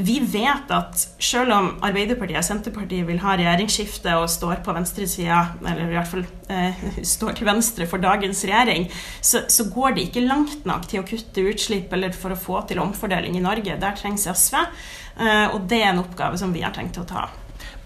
[0.00, 5.42] vi vet at selv om Arbeiderpartiet og Senterpartiet vil ha regjeringsskifte og står på venstresida,
[5.60, 6.82] eller i hvert fall eh,
[7.14, 8.88] står til venstre for dagens regjering,
[9.20, 12.64] så, så, går det ikke langt nok til å kutte utslipp eller for å få
[12.68, 13.76] til omfordeling i Norge.
[13.80, 14.56] Der trengs SV.
[15.18, 17.28] Eh, og det er en oppgave som vi har tenkt å ta.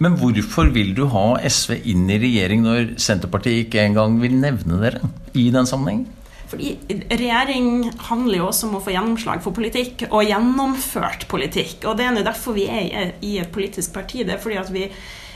[0.03, 4.77] Men hvorfor vil du ha SV inn i regjering når Senterpartiet ikke engang vil nevne
[4.81, 6.05] dere i den sammenheng?
[6.47, 6.77] Fordi
[7.11, 11.81] Regjering handler jo også om å få gjennomslag for politikk, og gjennomført politikk.
[11.83, 14.23] Og Det er derfor vi er i et politisk parti.
[14.23, 14.85] Det er fordi at vi,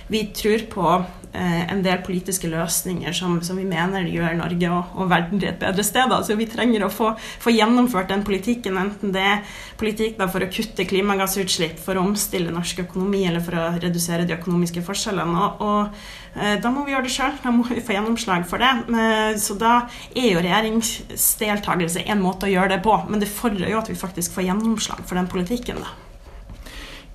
[0.08, 0.94] vi tror på
[1.34, 5.62] en del politiske løsninger som, som vi mener gjør Norge og, og, verden til et
[5.62, 6.12] bedre sted.
[6.12, 10.44] Altså, vi trenger å få, få, gjennomført den politikken, enten det er politikk da, for
[10.44, 15.48] å kutte klimagassutslipp, for å omstille norsk økonomi eller for å redusere de økonomiske forskjellene.
[15.48, 17.40] Og, og eh, da må vi gjøre det sjøl.
[17.44, 19.40] Da må vi få gjennomslag for det.
[19.42, 23.82] Så da er jo regjeringsdeltakelse en måte å gjøre det på, men det fordrer jo
[23.82, 25.80] at vi faktisk får gjennomslag for den politikken.
[25.84, 26.11] da.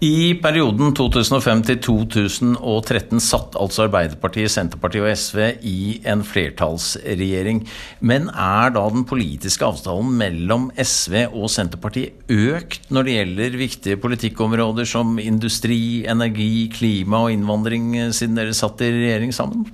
[0.05, 7.63] I perioden 2005 til 2013 satt altså Arbeiderpartiet, Senterpartiet og SV i en flertallsregjering.
[8.05, 14.03] Men er da den politiske avstanden mellom SV og Senterpartiet økt når det gjelder viktige
[14.03, 19.65] politikkområder som industri, energi, klima og innvandring siden dere satt i regjering sammen?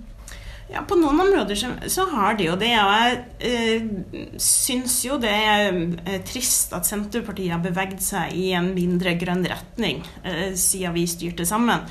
[0.72, 2.72] Ja, På noen områder så, så har de jo det.
[2.80, 5.68] Og jeg eh, syns jo det er
[6.06, 11.04] eh, trist at Senterpartiet har beveget seg i en mindre grønn retning eh, siden vi
[11.10, 11.84] styrte sammen.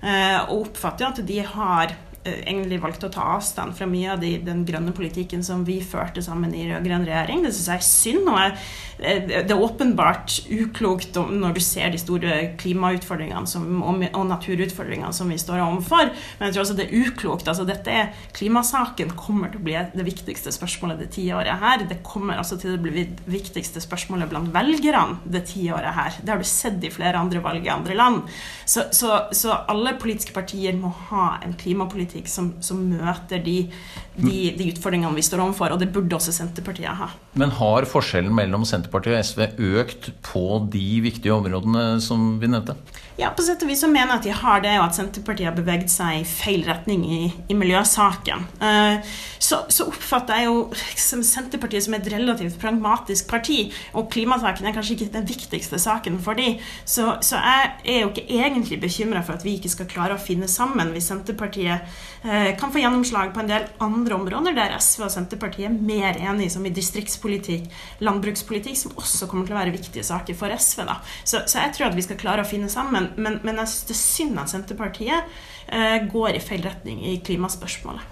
[0.00, 1.92] Eh, og oppfatter at de har
[2.24, 6.22] egentlig valgte å ta avstand fra mye av de, den grønne politikken som vi førte
[6.22, 7.42] sammen i rød-grønn regjering.
[7.42, 8.28] Det syns jeg er synd.
[8.30, 8.52] og jeg,
[9.00, 15.12] eh, Det er åpenbart uklokt når du ser de store klimautfordringene som, og, og naturutfordringene
[15.12, 16.12] som vi står overfor.
[16.38, 17.48] Men jeg tror også det er uklokt.
[17.48, 21.86] altså dette er, Klimasaken kommer til å bli det viktigste spørsmålet det tiåret her.
[21.88, 26.22] Det kommer altså til å bli det viktigste spørsmålet blant velgerne det tiåret her.
[26.22, 28.22] Det har du sett i flere andre valg i andre land.
[28.64, 33.70] Så, så, så alle politiske partier må ha en klimapolitikk politikk som, som møter de,
[34.16, 37.10] de, de, utfordringene vi står overfor, og det burde også Senterpartiet ha.
[37.38, 42.76] Men har forskjellen mellom Senterpartiet og SV økt på de viktige områdene som vi nevnte?
[43.22, 45.54] Ja, på sett og vis så mener at de har det, og at Senterpartiet har
[45.54, 47.20] beveget seg i feil retning i,
[47.52, 48.48] i miljøsaken.
[48.58, 53.60] Uh, så, så, oppfatter jeg jo liksom, Senterpartiet som et relativt pragmatisk parti,
[53.94, 56.56] og klimasaken er kanskje ikke den viktigste saken for de.
[56.82, 60.22] Så, så jeg er jo ikke egentlig bekymra for at vi ikke skal klare å
[60.22, 61.86] finne sammen hvis Senterpartiet
[62.26, 66.18] uh, kan få gjennomslag på en del andre områder der SV og Senterpartiet er mer
[66.18, 67.70] enige, som i distriktspolitikk,
[68.02, 70.82] landbrukspolitikk, som også kommer til å være viktige saker for SV.
[70.90, 70.98] Da.
[71.22, 73.86] Så, så jeg tror at vi skal klare å finne sammen men, men, jeg syns
[73.88, 75.36] det er synd at Senterpartiet
[75.68, 78.08] eh, går i feil retning i klimaspørsmålet.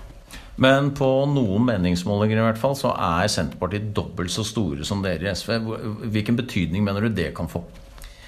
[0.61, 5.31] Men på noen meningsmålinger i hvert fall, så er Senterpartiet dobbelt så store som dere
[5.31, 5.57] i SV.
[6.13, 7.65] Hvilken betydning mener du det kan få?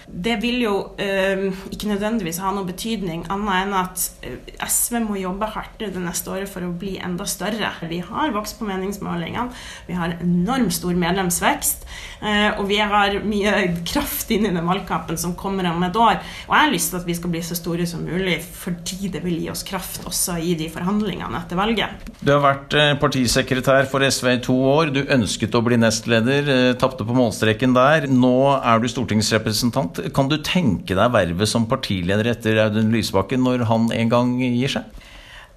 [0.07, 5.19] Det vil jo eh, ikke nødvendigvis ha noen betydning, annet enn at eh, SV må
[5.21, 7.71] jobbe hardt det neste året for å bli enda større.
[7.89, 9.53] Vi har vokst på meningsmålingene,
[9.87, 11.87] vi har enormt stor medlemsvekst,
[12.21, 13.55] eh, og vi har mye
[13.89, 16.19] kraft inn i den valgkampen som kommer om et år.
[16.49, 19.23] Og jeg har lyst til at vi skal bli så store som mulig, fordi det
[19.25, 22.11] vil gi oss kraft også i de forhandlingene etter valget.
[22.23, 24.93] Du har vært partisekretær for SV i to år.
[24.95, 28.09] Du ønsket å bli nestleder, tapte på målstreken der.
[28.11, 30.02] Nå er du stortingsrepresentant.
[30.17, 34.77] Kan du tenke deg vervet som partileder etter Audun Lysbakken når han en gang gir
[34.79, 35.03] seg?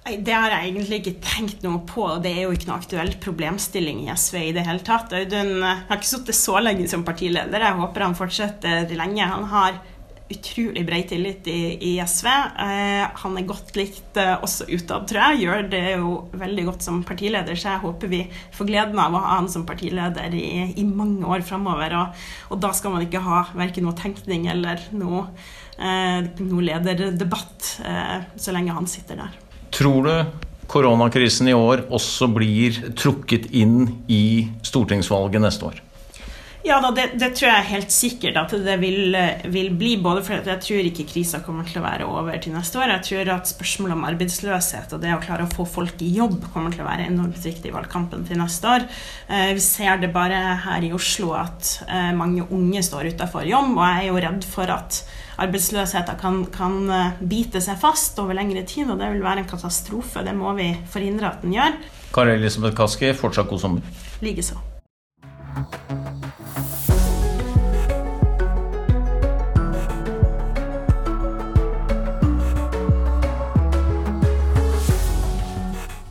[0.06, 2.04] Det har jeg egentlig ikke tenkt noe på.
[2.06, 5.10] og Det er jo ikke noe aktuell problemstilling i SV i det hele tatt.
[5.10, 7.64] Audun har ikke sittet så lenge som partileder.
[7.64, 9.26] Jeg håper han fortsetter lenge.
[9.26, 9.80] Han har
[10.28, 11.60] utrolig bred tillit i,
[11.90, 12.26] i SV.
[12.26, 15.44] Eh, han er godt likt eh, også utad, tror jeg.
[15.44, 18.22] Gjør det jo veldig godt som partileder, så jeg håper vi
[18.56, 21.94] får gleden av å ha han som partileder i, i mange år framover.
[22.00, 25.28] Og, og, da skal man ikke ha verken noe tenkning eller noe,
[25.78, 29.40] eh, noe lederdebatt eh, så lenge han sitter der.
[29.76, 35.85] Tror du koronakrisen i år også blir trukket inn i stortingsvalget neste år?
[36.66, 39.14] Ja, da, det, det, tror jeg helt sikkert at det vil,
[39.54, 39.92] vil bli.
[40.02, 42.90] Både fordi jeg tror ikke krisa kommer til å være over til neste år.
[42.96, 46.40] Jeg tror at spørsmålet om arbeidsløshet og det å klare å få folk i jobb
[46.50, 48.86] kommer til å være enormt viktig i valgkampen til neste år.
[49.30, 53.70] Eh, vi ser det bare her i Oslo at eh, mange unge står utafor jobb,
[53.76, 55.00] og jeg er jo redd for at
[55.46, 59.52] arbeidsløsheten kan, kan eh, bite seg fast over lengre tid, og det vil være en
[59.54, 60.26] katastrofe.
[60.26, 61.78] Det må vi forhindre at den gjør.
[62.16, 64.02] Kari Elisabeth Kaski, fortsatt god sommer.
[64.24, 64.58] Likeså.